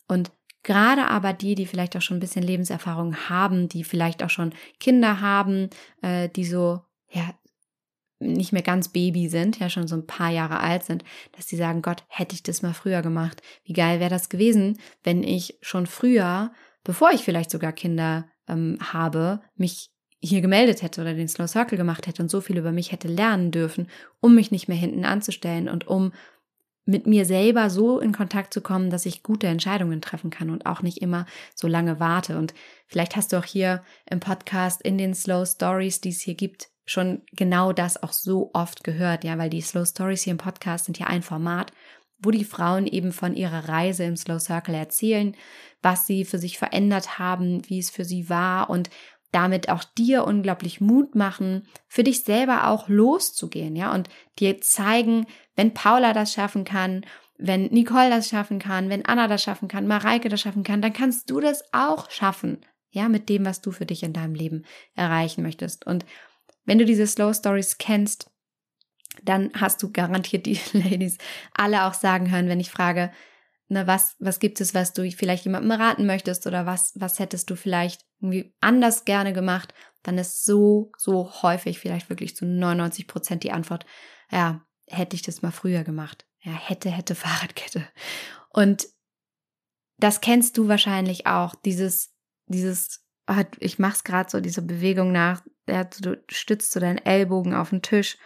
[0.09, 0.33] Und
[0.65, 4.51] Gerade aber die, die vielleicht auch schon ein bisschen Lebenserfahrung haben, die vielleicht auch schon
[4.79, 5.69] Kinder haben,
[6.01, 7.35] äh, die so, ja,
[8.17, 11.55] nicht mehr ganz Baby sind, ja schon so ein paar Jahre alt sind, dass die
[11.55, 13.43] sagen, Gott, hätte ich das mal früher gemacht.
[13.63, 16.51] Wie geil wäre das gewesen, wenn ich schon früher,
[16.83, 21.77] bevor ich vielleicht sogar Kinder ähm, habe, mich hier gemeldet hätte oder den Slow Circle
[21.77, 23.87] gemacht hätte und so viel über mich hätte lernen dürfen,
[24.19, 26.11] um mich nicht mehr hinten anzustellen und um
[26.85, 30.65] mit mir selber so in Kontakt zu kommen, dass ich gute Entscheidungen treffen kann und
[30.65, 32.37] auch nicht immer so lange warte.
[32.37, 32.53] Und
[32.87, 36.69] vielleicht hast du auch hier im Podcast in den Slow Stories, die es hier gibt,
[36.85, 40.85] schon genau das auch so oft gehört, ja, weil die Slow Stories hier im Podcast
[40.85, 41.71] sind ja ein Format,
[42.19, 45.35] wo die Frauen eben von ihrer Reise im Slow Circle erzählen,
[45.81, 48.89] was sie für sich verändert haben, wie es für sie war und
[49.35, 54.07] damit auch dir unglaublich Mut machen, für dich selber auch loszugehen, ja, und
[54.39, 57.05] dir zeigen, wenn Paula das schaffen kann,
[57.37, 60.93] wenn Nicole das schaffen kann, wenn Anna das schaffen kann, Mareike das schaffen kann, dann
[60.93, 62.59] kannst du das auch schaffen,
[62.91, 64.63] ja, mit dem, was du für dich in deinem Leben
[64.95, 65.85] erreichen möchtest.
[65.85, 66.05] Und
[66.63, 68.31] wenn du diese Slow Stories kennst,
[69.23, 71.17] dann hast du garantiert die Ladies
[71.53, 73.11] alle auch sagen hören, wenn ich frage,
[73.67, 77.49] na, was, was gibt es, was du vielleicht jemandem raten möchtest oder was, was hättest
[77.49, 79.73] du vielleicht irgendwie anders gerne gemacht,
[80.03, 83.85] dann ist so, so häufig, vielleicht wirklich zu 99 Prozent die Antwort,
[84.31, 86.27] ja, hätte ich das mal früher gemacht.
[86.41, 87.87] Ja, hätte, hätte Fahrradkette.
[88.49, 88.87] Und
[89.97, 92.13] das kennst du wahrscheinlich auch, dieses,
[92.47, 97.55] dieses, ah, ich mach's gerade so, diese Bewegung nach, ja, du stützt so deinen Ellbogen
[97.55, 98.17] auf den Tisch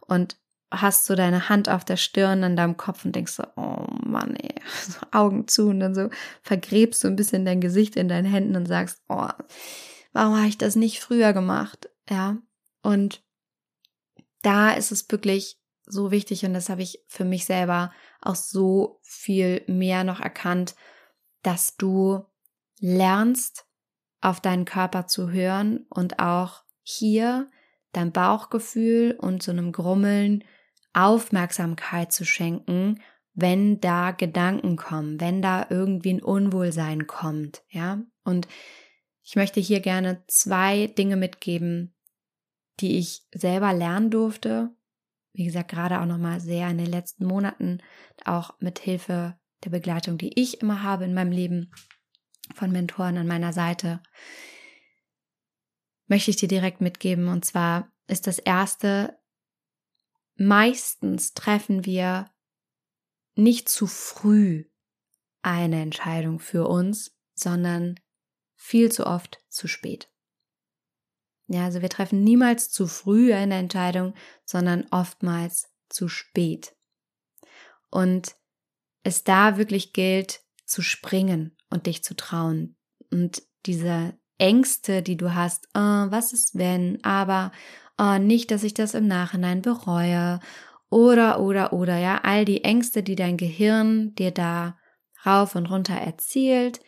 [0.00, 0.36] und
[0.70, 4.36] hast so deine Hand auf der Stirn an deinem Kopf und denkst so, oh Mann,
[4.36, 4.54] ey,
[4.86, 6.10] so Augen zu und dann so
[6.42, 9.28] vergräbst du ein bisschen dein Gesicht in deinen Händen und sagst, oh,
[10.12, 11.88] warum habe ich das nicht früher gemacht?
[12.08, 12.38] Ja.
[12.82, 13.22] Und
[14.42, 19.00] da ist es wirklich so wichtig und das habe ich für mich selber auch so
[19.02, 20.74] viel mehr noch erkannt,
[21.42, 22.24] dass du
[22.80, 23.64] lernst,
[24.20, 27.48] auf deinen Körper zu hören und auch hier
[27.92, 30.44] dein Bauchgefühl und so einem Grummeln
[30.92, 33.00] Aufmerksamkeit zu schenken,
[33.34, 38.02] wenn da Gedanken kommen, wenn da irgendwie ein Unwohlsein kommt, ja?
[38.24, 38.48] Und
[39.22, 41.94] ich möchte hier gerne zwei Dinge mitgeben,
[42.80, 44.70] die ich selber lernen durfte.
[45.32, 47.78] Wie gesagt, gerade auch nochmal sehr in den letzten Monaten,
[48.24, 51.70] auch mit Hilfe der Begleitung, die ich immer habe in meinem Leben
[52.54, 54.00] von Mentoren an meiner Seite,
[56.06, 57.28] möchte ich dir direkt mitgeben.
[57.28, 59.18] Und zwar ist das erste,
[60.38, 62.30] meistens treffen wir
[63.34, 64.64] nicht zu früh
[65.42, 68.00] eine Entscheidung für uns, sondern
[68.56, 70.10] viel zu oft zu spät.
[71.46, 76.76] Ja, also wir treffen niemals zu früh eine Entscheidung, sondern oftmals zu spät.
[77.90, 78.36] Und
[79.02, 82.76] es da wirklich gilt, zu springen und dich zu trauen.
[83.10, 87.52] Und diese Ängste, die du hast, oh, was ist wenn, aber
[87.98, 90.40] oh, nicht, dass ich das im Nachhinein bereue
[90.90, 94.78] oder, oder, oder, ja, all die Ängste, die dein Gehirn dir da
[95.26, 96.80] rauf und runter erzählt,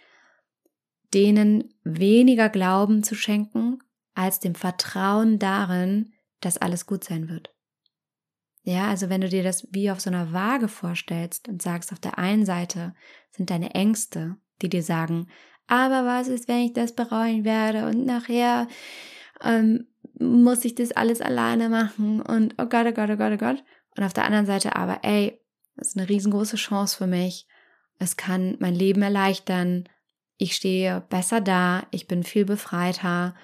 [1.12, 3.80] denen weniger Glauben zu schenken,
[4.14, 7.54] als dem Vertrauen darin, dass alles gut sein wird.
[8.62, 11.98] Ja, also wenn du dir das wie auf so einer Waage vorstellst und sagst, auf
[11.98, 12.94] der einen Seite
[13.30, 15.28] sind deine Ängste, die dir sagen,
[15.70, 18.66] aber was ist, wenn ich das bereuen werde und nachher
[19.42, 19.86] ähm,
[20.18, 23.64] muss ich das alles alleine machen und oh Gott, oh Gott, oh Gott, oh Gott.
[23.96, 25.40] Und auf der anderen Seite aber, ey,
[25.76, 27.46] das ist eine riesengroße Chance für mich.
[27.98, 29.88] Es kann mein Leben erleichtern.
[30.36, 31.86] Ich stehe besser da.
[31.90, 33.34] Ich bin viel befreiter.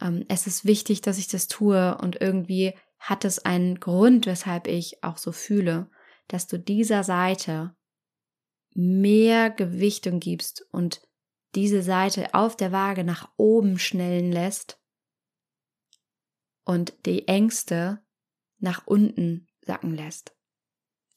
[0.00, 1.96] Ähm, es ist wichtig, dass ich das tue.
[1.98, 5.88] Und irgendwie hat es einen Grund, weshalb ich auch so fühle,
[6.28, 7.74] dass du dieser Seite
[8.74, 11.00] mehr Gewichtung gibst und
[11.54, 14.80] diese Seite auf der Waage nach oben schnellen lässt
[16.64, 18.04] und die Ängste
[18.58, 20.34] nach unten sacken lässt.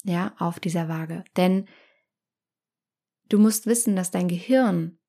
[0.03, 1.23] Ja, auf dieser Waage.
[1.37, 1.67] Denn
[3.29, 4.99] du musst wissen, dass dein Gehirn,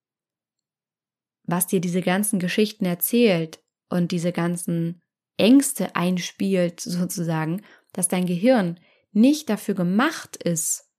[1.42, 5.02] was dir diese ganzen Geschichten erzählt und diese ganzen
[5.36, 7.62] Ängste einspielt, sozusagen,
[7.92, 8.80] dass dein Gehirn
[9.12, 10.90] nicht dafür gemacht ist,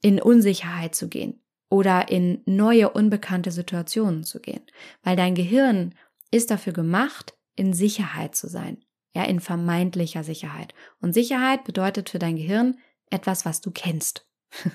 [0.00, 4.62] in Unsicherheit zu gehen oder in neue, unbekannte Situationen zu gehen.
[5.02, 5.94] Weil dein Gehirn
[6.30, 8.78] ist dafür gemacht, in Sicherheit zu sein
[9.14, 10.74] ja, in vermeintlicher Sicherheit.
[11.00, 12.78] Und Sicherheit bedeutet für dein Gehirn
[13.10, 14.24] etwas, was du kennst.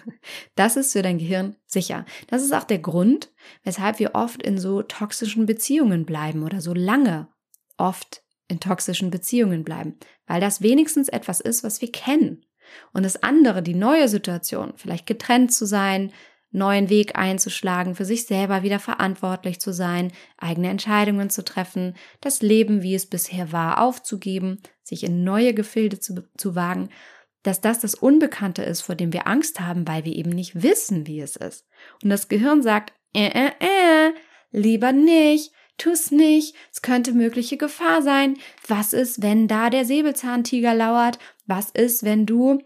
[0.56, 2.06] Das ist für dein Gehirn sicher.
[2.28, 3.32] Das ist auch der Grund,
[3.64, 7.28] weshalb wir oft in so toxischen Beziehungen bleiben oder so lange
[7.78, 12.46] oft in toxischen Beziehungen bleiben, weil das wenigstens etwas ist, was wir kennen.
[12.92, 16.12] Und das andere, die neue Situation, vielleicht getrennt zu sein,
[16.54, 22.42] neuen Weg einzuschlagen, für sich selber wieder verantwortlich zu sein, eigene Entscheidungen zu treffen, das
[22.42, 26.90] Leben, wie es bisher war, aufzugeben, sich in neue Gefilde zu, zu wagen,
[27.42, 31.08] dass das das Unbekannte ist, vor dem wir Angst haben, weil wir eben nicht wissen,
[31.08, 31.68] wie es ist.
[32.02, 34.14] Und das Gehirn sagt, äh, äh, äh,
[34.52, 38.38] lieber nicht, tu's nicht, es könnte mögliche Gefahr sein.
[38.68, 41.20] Was ist, wenn da der Säbelzahntiger lauert?
[41.46, 42.62] Was ist, wenn du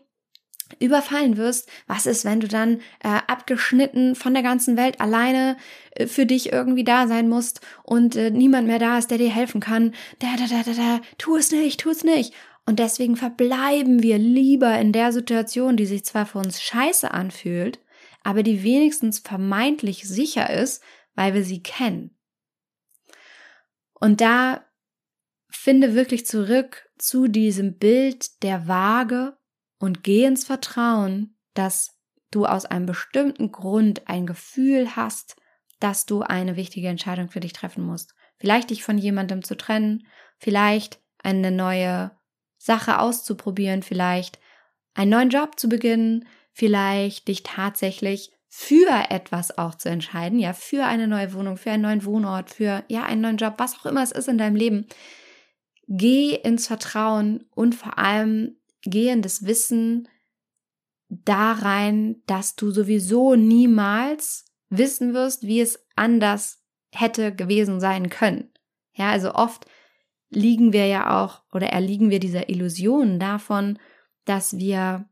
[0.80, 5.58] überfallen wirst, was ist, wenn du dann äh, abgeschnitten von der ganzen Welt alleine
[5.91, 9.30] äh, für dich irgendwie da sein musst und äh, niemand mehr da ist, der dir
[9.30, 9.93] helfen kann.
[10.19, 12.34] Da, da, da, da, da, tu es nicht, tu es nicht.
[12.65, 17.80] Und deswegen verbleiben wir lieber in der Situation, die sich zwar für uns scheiße anfühlt,
[18.23, 20.84] aber die wenigstens vermeintlich sicher ist,
[21.15, 22.17] weil wir sie kennen.
[23.93, 24.65] Und da
[25.49, 29.38] finde wirklich zurück zu diesem Bild der Waage
[29.79, 31.97] und geh ins Vertrauen, dass
[32.31, 35.35] du aus einem bestimmten Grund ein Gefühl hast,
[35.79, 38.13] dass du eine wichtige Entscheidung für dich treffen musst.
[38.37, 42.11] Vielleicht dich von jemandem zu trennen, vielleicht eine neue
[42.57, 44.39] Sache auszuprobieren, vielleicht
[44.93, 50.85] einen neuen Job zu beginnen, vielleicht dich tatsächlich für etwas auch zu entscheiden, ja, für
[50.85, 54.01] eine neue Wohnung, für einen neuen Wohnort, für ja, einen neuen Job, was auch immer
[54.01, 54.88] es ist in deinem Leben.
[55.88, 58.57] Geh ins Vertrauen und vor allem
[58.89, 60.07] gehendes Wissen
[61.09, 66.61] da rein, dass du sowieso niemals wissen wirst, wie es anders
[66.91, 68.51] hätte gewesen sein können.
[68.93, 69.65] Ja, also oft
[70.29, 73.79] liegen wir ja auch oder erliegen wir dieser Illusion davon,
[74.25, 75.07] dass wir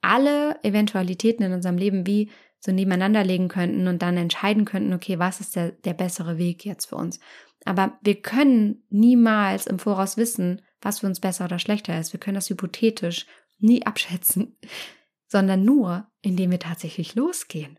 [0.00, 2.30] alle Eventualitäten in unserem Leben wie
[2.60, 6.64] so nebeneinander legen könnten und dann entscheiden könnten, okay, was ist der, der bessere Weg
[6.64, 7.18] jetzt für uns.
[7.64, 12.12] Aber wir können niemals im Voraus wissen, was für uns besser oder schlechter ist.
[12.12, 13.26] Wir können das hypothetisch
[13.58, 14.56] nie abschätzen,
[15.26, 17.78] sondern nur, indem wir tatsächlich losgehen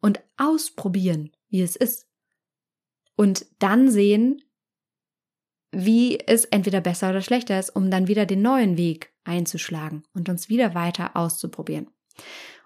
[0.00, 2.06] und ausprobieren, wie es ist.
[3.16, 4.42] und dann sehen,
[5.72, 10.28] wie es entweder besser oder schlechter ist, um dann wieder den neuen Weg einzuschlagen und
[10.28, 11.88] uns wieder weiter auszuprobieren.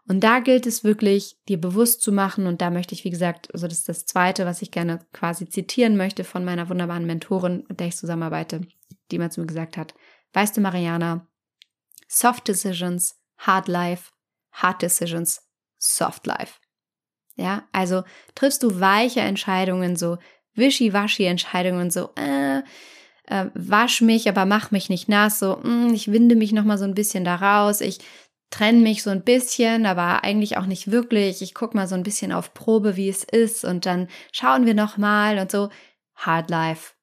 [0.07, 2.47] Und da gilt es wirklich, dir bewusst zu machen.
[2.47, 5.49] Und da möchte ich, wie gesagt, also das ist das Zweite, was ich gerne quasi
[5.49, 8.63] zitieren möchte von meiner wunderbaren Mentorin, mit der ich zusammenarbeite,
[9.13, 9.95] die mal zu mir gesagt hat,
[10.33, 11.27] weißt du, Mariana,
[12.09, 14.11] soft decisions, hard life,
[14.53, 15.43] hard decisions,
[15.79, 16.61] soft life.
[17.37, 18.03] Ja, also
[18.35, 20.19] triffst du weiche Entscheidungen, so
[20.55, 22.59] wischiwaschi Entscheidungen, so, äh,
[23.27, 26.79] äh, wasch mich, aber mach mich nicht nass, so, mh, mm, ich winde mich nochmal
[26.79, 28.01] so ein bisschen da raus, ich
[28.51, 31.41] trenne mich so ein bisschen, aber eigentlich auch nicht wirklich.
[31.41, 34.75] Ich guck mal so ein bisschen auf Probe, wie es ist und dann schauen wir
[34.75, 35.71] nochmal und so.
[36.17, 36.95] Hard life.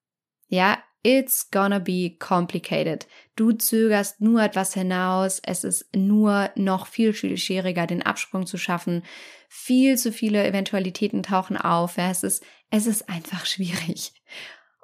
[0.49, 3.07] Ja, it's gonna be complicated.
[3.35, 5.39] Du zögerst nur etwas hinaus.
[5.43, 9.03] Es ist nur noch viel, schwieriger, den Absprung zu schaffen.
[9.49, 11.97] Viel zu viele Eventualitäten tauchen auf.
[11.97, 14.13] Es ist, es ist einfach schwierig.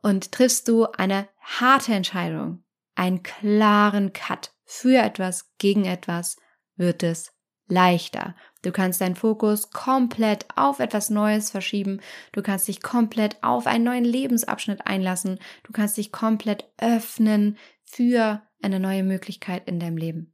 [0.02, 2.64] Und triffst du eine harte Entscheidung,
[2.96, 6.38] einen klaren Cut für etwas, gegen etwas,
[6.76, 7.34] wird es
[7.68, 8.36] leichter.
[8.62, 12.00] Du kannst deinen Fokus komplett auf etwas Neues verschieben.
[12.32, 15.40] Du kannst dich komplett auf einen neuen Lebensabschnitt einlassen.
[15.64, 20.34] Du kannst dich komplett öffnen für eine neue Möglichkeit in deinem Leben.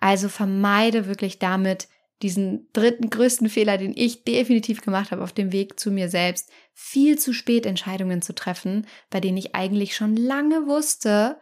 [0.00, 1.88] Also vermeide wirklich damit
[2.22, 6.50] diesen dritten größten Fehler, den ich definitiv gemacht habe auf dem Weg zu mir selbst,
[6.74, 11.40] viel zu spät Entscheidungen zu treffen, bei denen ich eigentlich schon lange wusste,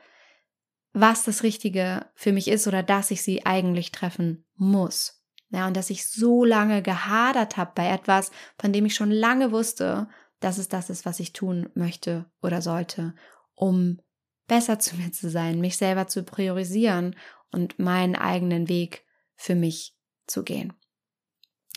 [0.93, 5.23] was das Richtige für mich ist oder dass ich sie eigentlich treffen muss.
[5.51, 9.53] Ja, und dass ich so lange gehadert habe bei etwas, von dem ich schon lange
[9.53, 10.09] wusste,
[10.41, 13.15] dass es das ist, was ich tun möchte oder sollte,
[13.55, 14.01] um
[14.49, 17.17] besser zu mir zu sein, mich selber zu priorisieren
[17.53, 19.05] und meinen eigenen Weg
[19.35, 19.97] für mich
[20.27, 20.73] zu gehen.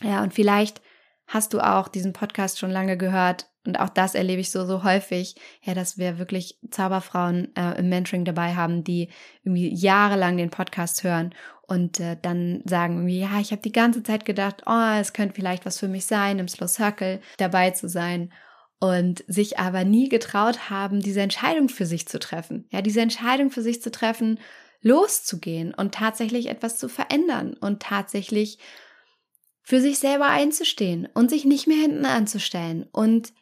[0.01, 0.81] Ja, und vielleicht
[1.27, 4.83] hast du auch diesen Podcast schon lange gehört und auch das erlebe ich so, so
[4.83, 9.09] häufig, ja, dass wir wirklich Zauberfrauen äh, im Mentoring dabei haben, die
[9.43, 11.35] irgendwie jahrelang den Podcast hören
[11.69, 15.35] und äh, dann sagen irgendwie, ja, ich habe die ganze Zeit gedacht, oh, es könnte
[15.35, 18.33] vielleicht was für mich sein, im Slow Circle dabei zu sein
[18.79, 22.67] und sich aber nie getraut haben, diese Entscheidung für sich zu treffen.
[22.71, 24.39] Ja, diese Entscheidung für sich zu treffen,
[24.81, 28.57] loszugehen und tatsächlich etwas zu verändern und tatsächlich
[29.61, 33.33] für sich selber einzustehen und sich nicht mehr hinten anzustellen und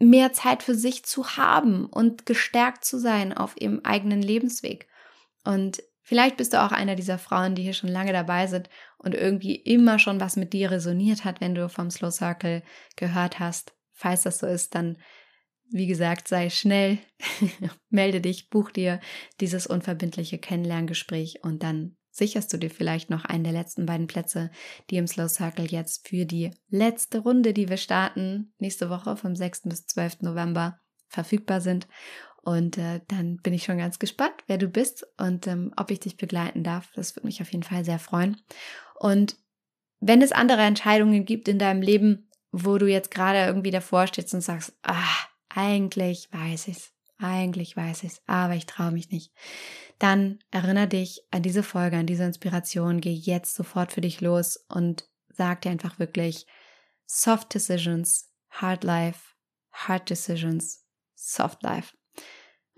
[0.00, 4.88] mehr Zeit für sich zu haben und gestärkt zu sein auf ihrem eigenen Lebensweg.
[5.44, 9.14] Und vielleicht bist du auch einer dieser Frauen, die hier schon lange dabei sind und
[9.14, 12.62] irgendwie immer schon was mit dir resoniert hat, wenn du vom Slow Circle
[12.94, 13.74] gehört hast.
[13.92, 14.98] Falls das so ist, dann,
[15.70, 16.98] wie gesagt, sei schnell,
[17.90, 19.00] melde dich, buch dir
[19.40, 24.50] dieses unverbindliche Kennenlerngespräch und dann sicherst du dir vielleicht noch einen der letzten beiden Plätze,
[24.90, 29.34] die im Slow Circle jetzt für die letzte Runde, die wir starten, nächste Woche vom
[29.34, 29.62] 6.
[29.64, 30.22] bis 12.
[30.22, 30.78] November
[31.08, 31.88] verfügbar sind.
[32.46, 36.00] Und äh, dann bin ich schon ganz gespannt, wer du bist und ähm, ob ich
[36.00, 36.90] dich begleiten darf.
[36.94, 38.40] Das würde mich auf jeden Fall sehr freuen.
[38.94, 39.36] Und
[40.00, 44.32] wenn es andere Entscheidungen gibt in deinem Leben, wo du jetzt gerade irgendwie davor stehst
[44.32, 49.32] und sagst, ah, eigentlich weiß ich's, eigentlich weiß ich's, aber ich traue mich nicht
[49.98, 54.56] dann erinnere dich an diese Folge, an diese Inspiration, geh jetzt sofort für dich los
[54.68, 56.46] und sag dir einfach wirklich
[57.06, 59.34] soft decisions, hard life,
[59.72, 60.84] hard decisions,
[61.14, 61.96] soft life.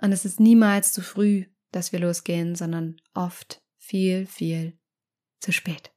[0.00, 4.78] Und es ist niemals zu früh, dass wir losgehen, sondern oft viel, viel
[5.40, 5.92] zu spät.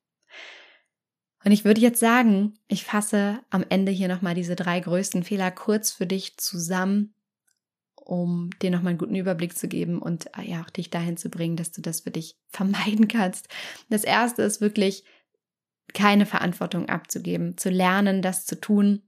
[1.43, 5.49] Und ich würde jetzt sagen, ich fasse am Ende hier nochmal diese drei größten Fehler
[5.51, 7.15] kurz für dich zusammen,
[7.95, 11.29] um dir nochmal einen guten Überblick zu geben und äh, ja auch dich dahin zu
[11.29, 13.47] bringen, dass du das für dich vermeiden kannst.
[13.89, 15.03] Das erste ist wirklich
[15.93, 19.01] keine Verantwortung abzugeben, zu lernen, das zu tun,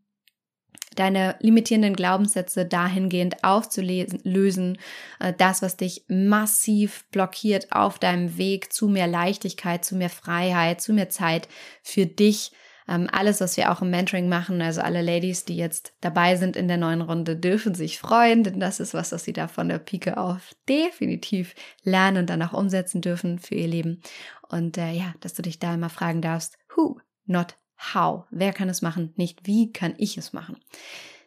[0.96, 4.78] deine limitierenden Glaubenssätze dahingehend aufzulösen,
[5.20, 10.82] äh, das, was dich massiv blockiert auf deinem Weg zu mehr Leichtigkeit, zu mehr Freiheit,
[10.82, 11.48] zu mehr Zeit
[11.82, 12.52] für dich,
[12.88, 16.56] ähm, alles, was wir auch im Mentoring machen, also alle Ladies, die jetzt dabei sind
[16.56, 19.70] in der neuen Runde, dürfen sich freuen, denn das ist was, was sie da von
[19.70, 24.02] der Pike auf definitiv lernen und dann auch umsetzen dürfen für ihr Leben.
[24.50, 27.56] Und äh, ja, dass du dich da immer fragen darfst, who, not
[27.94, 28.26] how.
[28.32, 29.14] Wer kann es machen?
[29.16, 30.58] Nicht wie kann ich es machen?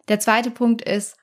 [0.09, 1.17] Der zweite Punkt ist,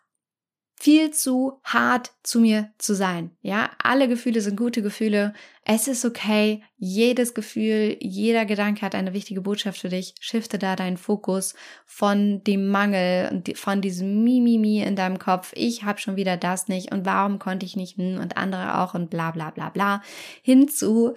[0.84, 3.32] viel zu hart zu mir zu sein.
[3.42, 5.34] Ja, alle Gefühle sind gute Gefühle.
[5.64, 6.62] Es ist okay.
[6.76, 10.14] Jedes Gefühl, jeder Gedanke hat eine wichtige Botschaft für dich.
[10.20, 11.56] Shifte da deinen Fokus
[11.86, 15.54] von dem Mangel und von diesem Mimimi in deinem Kopf.
[15.56, 18.94] Ich habe schon wieder das nicht und warum konnte ich nicht hm, und andere auch
[18.94, 20.02] und bla bla bla bla
[20.42, 21.14] hin zu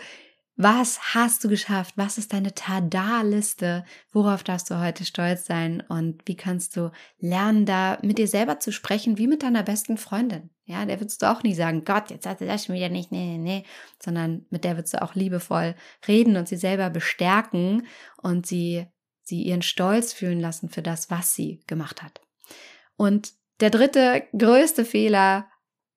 [0.59, 1.99] Was hast du geschafft?
[1.99, 3.85] Was ist deine Tada-Liste?
[4.11, 5.83] Worauf darfst du heute stolz sein?
[5.87, 9.99] Und wie kannst du lernen, da mit dir selber zu sprechen, wie mit deiner besten
[9.99, 10.49] Freundin?
[10.65, 13.13] Ja, der würdest du auch nie sagen, Gott, jetzt hat er das schon wieder nicht,
[13.13, 13.65] nee, nee, nee,
[14.03, 15.75] sondern mit der würdest du auch liebevoll
[16.09, 17.87] reden und sie selber bestärken
[18.17, 18.87] und sie,
[19.23, 22.23] sie ihren Stolz fühlen lassen für das, was sie gemacht hat.
[22.97, 25.49] Und der dritte größte Fehler,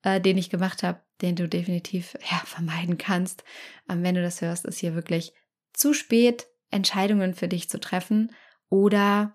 [0.03, 3.43] äh, den ich gemacht habe, den du definitiv ja, vermeiden kannst,
[3.89, 5.33] ähm, wenn du das hörst, ist hier wirklich
[5.73, 8.31] zu spät Entscheidungen für dich zu treffen
[8.69, 9.33] oder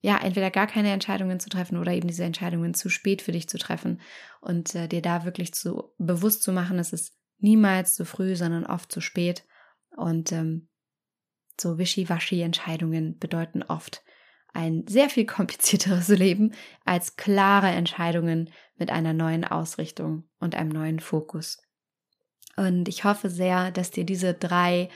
[0.00, 3.48] ja, entweder gar keine Entscheidungen zu treffen oder eben diese Entscheidungen zu spät für dich
[3.48, 4.00] zu treffen
[4.40, 8.66] und äh, dir da wirklich zu bewusst zu machen, es ist niemals zu früh, sondern
[8.66, 9.44] oft zu spät.
[9.96, 10.68] Und ähm,
[11.60, 14.04] so wischiwaschi Entscheidungen bedeuten oft
[14.56, 16.52] ein sehr viel komplizierteres Leben
[16.84, 21.62] als klare Entscheidungen mit einer neuen Ausrichtung und einem neuen Fokus.
[22.56, 24.88] Und ich hoffe sehr, dass dir diese drei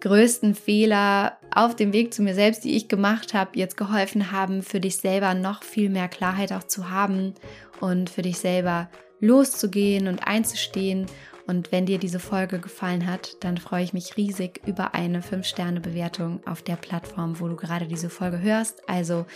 [0.00, 4.62] größten Fehler auf dem Weg zu mir selbst, die ich gemacht habe, jetzt geholfen haben,
[4.62, 7.34] für dich selber noch viel mehr Klarheit auch zu haben
[7.80, 8.90] und für dich selber
[9.20, 11.06] loszugehen und einzustehen
[11.46, 16.40] und wenn dir diese Folge gefallen hat, dann freue ich mich riesig über eine 5-Sterne-Bewertung
[16.46, 18.88] auf der Plattform, wo du gerade diese Folge hörst.
[18.88, 19.26] Also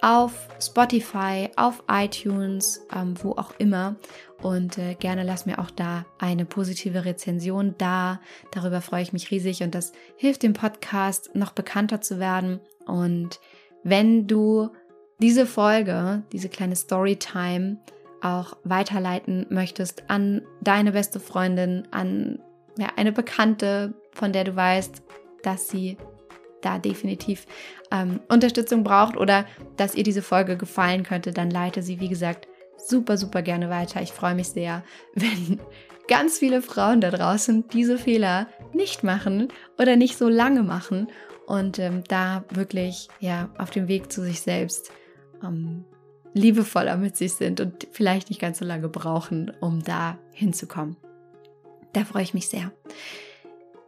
[0.00, 3.96] auf Spotify, auf iTunes, ähm, wo auch immer.
[4.42, 8.20] Und äh, gerne lass mir auch da eine positive Rezension da.
[8.52, 12.60] Darüber freue ich mich riesig und das hilft dem Podcast noch bekannter zu werden.
[12.86, 13.38] Und
[13.82, 14.70] wenn du
[15.20, 17.76] diese Folge, diese kleine Storytime,
[18.22, 22.40] auch weiterleiten möchtest an deine beste Freundin, an
[22.78, 25.02] ja, eine Bekannte, von der du weißt,
[25.42, 25.96] dass sie
[26.60, 27.46] da definitiv
[27.90, 29.46] ähm, Unterstützung braucht oder
[29.76, 34.02] dass ihr diese Folge gefallen könnte, dann leite sie, wie gesagt, super, super gerne weiter.
[34.02, 34.82] Ich freue mich sehr,
[35.14, 35.60] wenn
[36.08, 39.48] ganz viele Frauen da draußen diese Fehler nicht machen
[39.78, 41.08] oder nicht so lange machen
[41.46, 44.92] und ähm, da wirklich ja auf dem Weg zu sich selbst
[45.42, 45.84] ähm,
[46.32, 50.96] liebevoller mit sich sind und vielleicht nicht ganz so lange brauchen, um da hinzukommen.
[51.92, 52.70] Da freue ich mich sehr.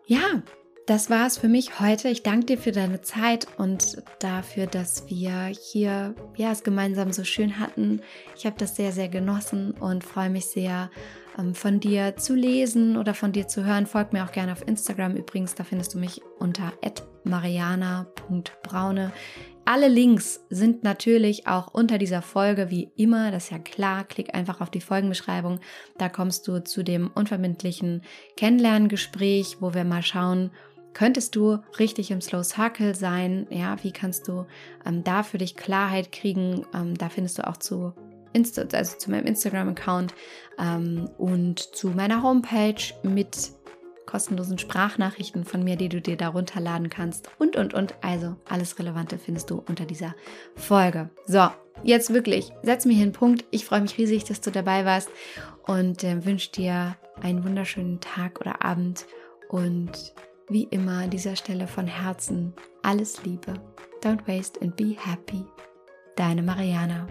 [0.06, 0.42] Ja,
[0.86, 2.08] das war es für mich heute.
[2.08, 7.22] Ich danke dir für deine Zeit und dafür, dass wir hier ja, es gemeinsam so
[7.22, 8.00] schön hatten.
[8.36, 10.90] Ich habe das sehr, sehr genossen und freue mich sehr,
[11.38, 13.86] ähm, von dir zu lesen oder von dir zu hören.
[13.86, 15.54] Folg mir auch gerne auf Instagram übrigens.
[15.54, 16.72] Da findest du mich unter
[17.24, 19.12] mariana.braune.
[19.64, 24.04] Alle Links sind natürlich auch unter dieser Folge, wie immer, das ist ja klar.
[24.04, 25.60] Klick einfach auf die Folgenbeschreibung.
[25.98, 28.02] Da kommst du zu dem unverbindlichen
[28.36, 30.50] Kennenlerngespräch, wo wir mal schauen,
[30.94, 33.46] könntest du richtig im Slow Circle sein?
[33.50, 34.46] Ja, wie kannst du
[34.84, 36.66] ähm, da für dich Klarheit kriegen?
[36.74, 37.92] Ähm, da findest du auch zu
[38.32, 40.14] Insta, also zu meinem Instagram-Account
[40.58, 43.52] ähm, und zu meiner Homepage mit
[44.06, 47.94] kostenlosen Sprachnachrichten von mir, die du dir da runterladen kannst und, und, und.
[48.02, 50.14] Also alles Relevante findest du unter dieser
[50.54, 51.10] Folge.
[51.26, 51.48] So,
[51.82, 53.44] jetzt wirklich, setz mir hier einen Punkt.
[53.50, 55.10] Ich freue mich riesig, dass du dabei warst
[55.66, 59.06] und äh, wünsche dir einen wunderschönen Tag oder Abend
[59.48, 60.14] und
[60.48, 63.54] wie immer an dieser Stelle von Herzen alles Liebe.
[64.02, 65.44] Don't waste and be happy.
[66.16, 67.06] Deine Mariana.